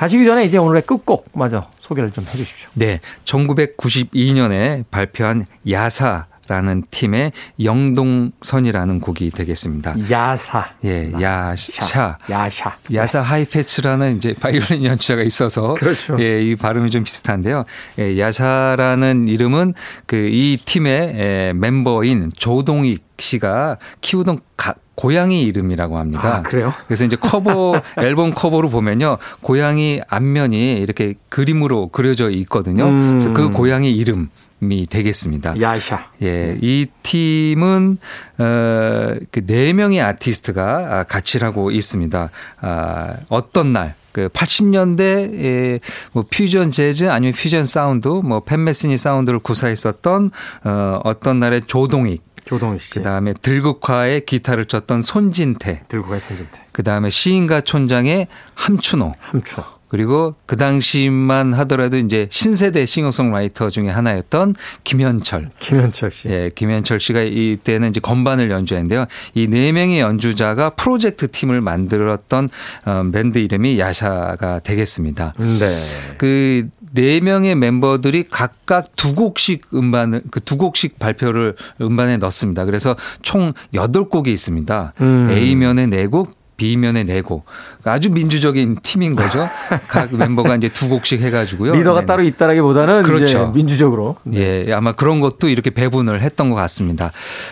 가시기 0.00 0.24
전에 0.24 0.44
이제 0.44 0.56
오늘의 0.56 0.80
끝곡 0.86 1.28
마저 1.34 1.68
소개를 1.78 2.10
좀 2.10 2.24
해주십시오. 2.24 2.70
네. 2.72 3.00
1992년에 3.26 4.84
발표한 4.90 5.44
야사 5.70 6.26
라는 6.50 6.82
팀의 6.90 7.30
영동선이라는 7.62 8.98
곡이 8.98 9.30
되겠습니다. 9.30 9.94
야사. 10.10 10.66
예, 10.84 11.12
야샤. 11.20 12.18
야샤. 12.28 12.76
야사 12.92 13.20
하이페츠라는 13.20 14.16
이제 14.16 14.34
바이올린 14.34 14.84
연주자가 14.84 15.22
있어서 15.22 15.74
그렇죠. 15.74 16.16
예, 16.20 16.42
이 16.42 16.56
발음이 16.56 16.90
좀 16.90 17.04
비슷한데요. 17.04 17.64
예, 18.00 18.18
야사라는 18.18 19.28
이름은 19.28 19.74
그 20.06 20.30
이 20.30 20.58
팀의 20.64 21.14
예, 21.16 21.52
멤버인 21.54 22.30
조동익 22.36 23.04
씨가 23.18 23.76
키우던 24.00 24.40
가, 24.56 24.74
고양이 24.96 25.42
이름이라고 25.44 25.98
합니다. 25.98 26.36
아, 26.38 26.42
그래요? 26.42 26.74
그래서 26.86 27.04
이제 27.04 27.16
커버 27.16 27.80
앨범 27.98 28.32
커버로 28.34 28.70
보면요. 28.70 29.18
고양이 29.40 30.00
앞면이 30.08 30.78
이렇게 30.80 31.14
그림으로 31.28 31.88
그려져 31.88 32.28
있거든요. 32.30 32.86
음. 32.88 33.08
그래서 33.10 33.32
그 33.32 33.50
고양이 33.50 33.92
이름 33.92 34.30
이 34.62 34.86
되겠습니다. 34.86 35.60
야샤. 35.60 36.10
예, 36.22 36.58
이 36.60 36.86
팀은 37.02 37.98
어 38.38 38.76
그 38.76 39.34
네 39.34 39.72
명의 39.72 40.00
아티스트가 40.00 40.98
아, 41.00 41.04
같이 41.04 41.38
하고 41.38 41.70
있습니다. 41.70 42.30
아, 42.60 43.16
어떤 43.28 43.72
날 43.72 44.00
그 44.12 44.28
80년대 44.28 45.80
뭐 46.12 46.24
퓨전 46.30 46.70
재즈 46.70 47.08
아니면 47.08 47.32
퓨전 47.34 47.64
사운드 47.64 48.08
뭐 48.08 48.40
팻 48.40 48.62
메시니 48.62 48.96
사운드를 48.96 49.38
구사했었던 49.38 50.30
어 50.64 51.00
어떤 51.04 51.38
날의 51.38 51.62
조동익 51.66 52.22
조동희 52.44 52.78
씨. 52.80 52.90
그다음에 52.90 53.34
들국화의 53.34 54.24
기타를 54.26 54.64
쳤던 54.64 55.02
손진태 55.02 55.82
가 55.88 56.18
선전태. 56.18 56.64
그다음에 56.72 57.10
시인과 57.10 57.60
촌장의 57.60 58.26
함춘호 58.54 59.14
함추. 59.18 59.62
그리고 59.90 60.34
그 60.46 60.56
당시만 60.56 61.52
하더라도 61.52 61.98
이제 61.98 62.28
신세대 62.30 62.86
싱어송라이터 62.86 63.68
중에 63.70 63.88
하나였던 63.88 64.54
김현철 64.84 65.50
김현철 65.58 66.10
씨. 66.12 66.28
예, 66.28 66.50
김현철 66.54 67.00
씨가 67.00 67.20
이때는 67.22 67.90
이제 67.90 68.00
건반을 68.00 68.50
연주했는데요. 68.50 69.06
이 69.34 69.46
네 69.50 69.72
명의 69.72 69.98
연주자가 70.00 70.70
프로젝트 70.70 71.28
팀을 71.28 71.60
만들었던 71.60 72.48
어, 72.86 73.10
밴드 73.12 73.38
이름이 73.38 73.78
야샤가 73.80 74.60
되겠습니다. 74.60 75.34
네. 75.58 75.84
그 76.16 76.68
네 76.92 77.20
명의 77.20 77.54
멤버들이 77.54 78.24
각각 78.28 78.96
두 78.96 79.14
곡씩 79.14 79.68
음반을 79.74 80.22
그 80.30 80.40
두 80.40 80.56
곡씩 80.56 80.98
발표를 80.98 81.54
음반에 81.80 82.16
넣습니다. 82.16 82.64
그래서 82.64 82.96
총 83.22 83.52
여덟 83.74 84.08
곡이 84.08 84.32
있습니다. 84.32 84.94
음. 85.00 85.28
A면에 85.30 85.86
네 85.86 86.08
곡, 86.08 86.34
B면에 86.60 87.04
네 87.04 87.22
곡. 87.22 87.46
아주 87.84 88.10
민주적인 88.10 88.76
팀인 88.82 89.16
거죠. 89.16 89.48
각 89.88 90.14
멤버가 90.14 90.56
이제 90.56 90.68
두 90.68 90.90
곡씩 90.90 91.22
해가지고요. 91.22 91.72
리더가 91.74 92.00
네. 92.00 92.06
따로 92.06 92.22
있다라기보다는 92.22 93.02
그렇죠. 93.02 93.50
민주적으로. 93.54 94.16
네. 94.24 94.66
예, 94.68 94.72
아마 94.74 94.92
그런 94.92 95.20
것도 95.20 95.48
이렇게 95.48 95.70
배분을 95.70 96.20
했던 96.20 96.50
것 96.50 96.56
같습니다. 96.56 97.10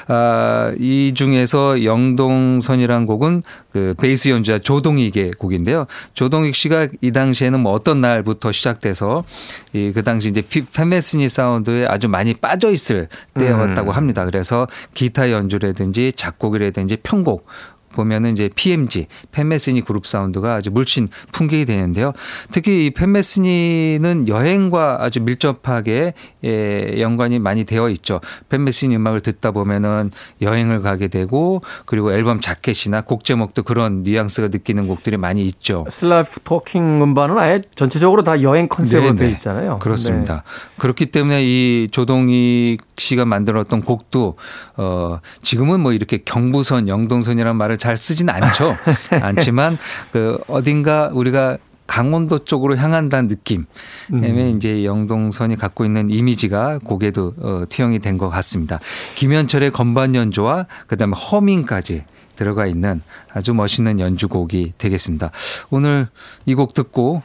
아, 0.09 0.73
이 0.79 1.13
중에서 1.15 1.83
영동선이란 1.85 3.07
곡은 3.07 3.43
그 3.73 3.95
베이스 4.01 4.29
연주자 4.29 4.59
조동익의 4.59 5.33
곡인데요. 5.39 5.87
조동익 6.13 6.55
씨가 6.55 6.89
이 7.01 7.11
당시에는 7.13 7.61
뭐 7.61 7.73
어떤 7.73 8.01
날부터 8.03 8.53
시작돼서 8.53 9.25
이 9.73 9.93
그 9.95 10.03
당시 10.05 10.29
이제 10.29 10.43
피- 10.43 10.67
페메스니 10.67 11.29
사운드에 11.31 11.87
아주 11.87 12.09
많이 12.09 12.35
빠져 12.35 12.71
있을 12.71 13.09
때였다고 13.39 13.91
음. 13.91 13.97
합니다. 13.97 14.25
그래서 14.27 14.67
기타 14.95 15.31
연주라든지 15.31 16.13
작곡이라든지 16.15 16.99
편곡 17.03 17.47
보면은 17.93 18.33
이제 18.33 18.49
PMG, 18.55 19.07
팬메스니 19.33 19.83
그룹 19.83 20.07
사운드가 20.07 20.55
아주 20.55 20.71
물씬 20.71 21.09
풍기게 21.33 21.65
되는데요. 21.65 22.13
특히 22.53 22.87
이 22.87 22.91
팬메스니는 22.91 24.29
여행과 24.29 24.99
아주 25.01 25.21
밀접하게 25.21 26.15
예, 26.45 27.01
연관이 27.01 27.39
많이 27.39 27.65
되어 27.65 27.89
있죠. 27.91 28.21
팬메스니 28.49 28.97
음악을 28.97 29.21
듣다 29.21 29.51
보면은 29.51 30.11
여행을 30.41 30.83
가게 30.83 31.09
되고 31.09 31.63
그리고 31.87 32.13
앨범 32.13 32.41
자켓이나 32.41 33.03
곡 33.03 33.25
제목도 33.25 33.63
그런 33.63 34.03
뉘앙스가 34.03 34.49
느끼는 34.49 34.87
곡들이 34.87 35.17
많이 35.17 35.45
있죠. 35.47 35.85
슬라프 35.89 36.41
토킹 36.45 37.03
음반은 37.03 37.39
아예 37.39 37.63
전체적으로 37.75 38.23
다 38.23 38.43
여행 38.43 38.69
컨셉으로. 38.69 39.17
되어 39.17 39.29
있잖아요. 39.31 39.79
그렇습니다. 39.79 40.35
네. 40.35 40.41
그렇기 40.79 41.07
때문에 41.07 41.43
이 41.43 41.89
조동익 41.91 42.81
씨가 42.97 43.25
만들었던 43.25 43.83
곡도 43.83 44.37
어 44.77 45.21
지금은 45.43 45.81
뭐 45.81 45.93
이렇게 45.93 46.19
경부선, 46.19 46.89
영동선이라는 46.89 47.57
말을 47.57 47.79
잘 47.79 47.88
쓰진 47.97 48.29
않죠. 48.29 48.77
않지만 49.23 49.79
그 50.13 50.39
어딘가 50.49 51.11
우리가 51.13 51.59
강원도 51.87 52.45
쪽으로 52.45 52.77
향한다는 52.77 53.29
느낌. 53.29 53.65
음. 54.13 54.23
에 54.23 54.51
이제 54.51 54.85
영동선이 54.85 55.57
갖고 55.57 55.87
있는 55.87 56.11
이미지가 56.11 56.81
곡에도 56.85 57.33
어, 57.41 57.65
투영이 57.69 58.01
된 58.01 58.19
것 58.19 58.29
같습니다. 58.29 58.79
김현철의 59.15 59.71
건반 59.71 60.15
연주와 60.15 60.67
그다음에 60.87 61.15
허밍까지 61.17 62.05
들어가 62.37 62.67
있는 62.67 63.01
아주 63.33 63.55
멋있는 63.55 63.99
연주곡이 64.01 64.75
되겠습니다. 64.77 65.31
오늘 65.71 66.09
이 66.47 66.55
곡 66.55 66.75
듣고 66.75 67.23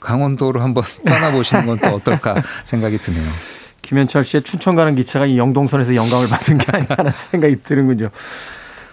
강원도로 0.00 0.60
한번 0.62 0.84
떠나보시는 1.04 1.66
건 1.66 1.78
또 1.78 1.88
어떨까 1.90 2.40
생각이 2.64 2.96
드네요. 2.98 3.28
김현철 3.82 4.24
씨의 4.24 4.42
춘천 4.42 4.74
가는 4.74 4.94
기차가 4.94 5.26
이 5.26 5.38
영동선에서 5.38 5.94
영감을 5.94 6.28
받은 6.28 6.58
게 6.58 6.66
아니라 6.72 6.96
하는 6.98 7.12
생각이 7.12 7.56
드는군요. 7.62 8.10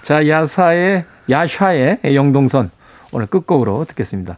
자, 0.06 0.28
야사의, 0.28 1.04
야샤의 1.32 1.98
영동선 2.14 2.70
오늘 3.12 3.26
끝곡으로 3.26 3.86
듣겠습니다. 3.86 4.38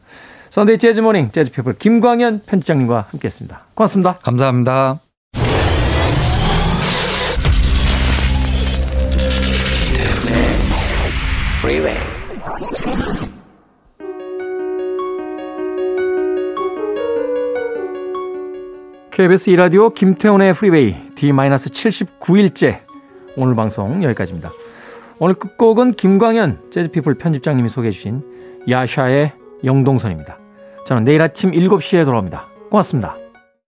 Sunday 0.50 0.78
Jazz 0.78 1.02
Morning 1.02 1.32
재즈 1.32 1.52
피플 1.52 1.74
김광현 1.74 2.44
편집장님과 2.46 3.08
함께 3.10 3.28
했습니다. 3.28 3.66
고맙습니다. 3.74 4.14
감사합니다. 4.24 5.02
KBS 19.12 19.50
이라디오 19.50 19.90
김태훈의 19.90 20.54
프리웨이 20.54 20.96
D-79일째 21.16 22.78
오늘 23.36 23.54
방송 23.56 24.02
여기까지입니다. 24.02 24.50
오늘 25.20 25.34
끝곡은 25.34 25.94
김광현 25.94 26.70
재즈피플 26.72 27.16
편집장님이 27.16 27.70
소개해 27.70 27.92
주신 27.92 28.22
야샤의 28.70 29.34
영동선입니다. 29.64 30.38
저는 30.86 31.04
내일 31.04 31.22
아침 31.22 31.52
7시에 31.52 32.06
돌아옵니다. 32.06 32.48
고맙습니다. 32.70 33.18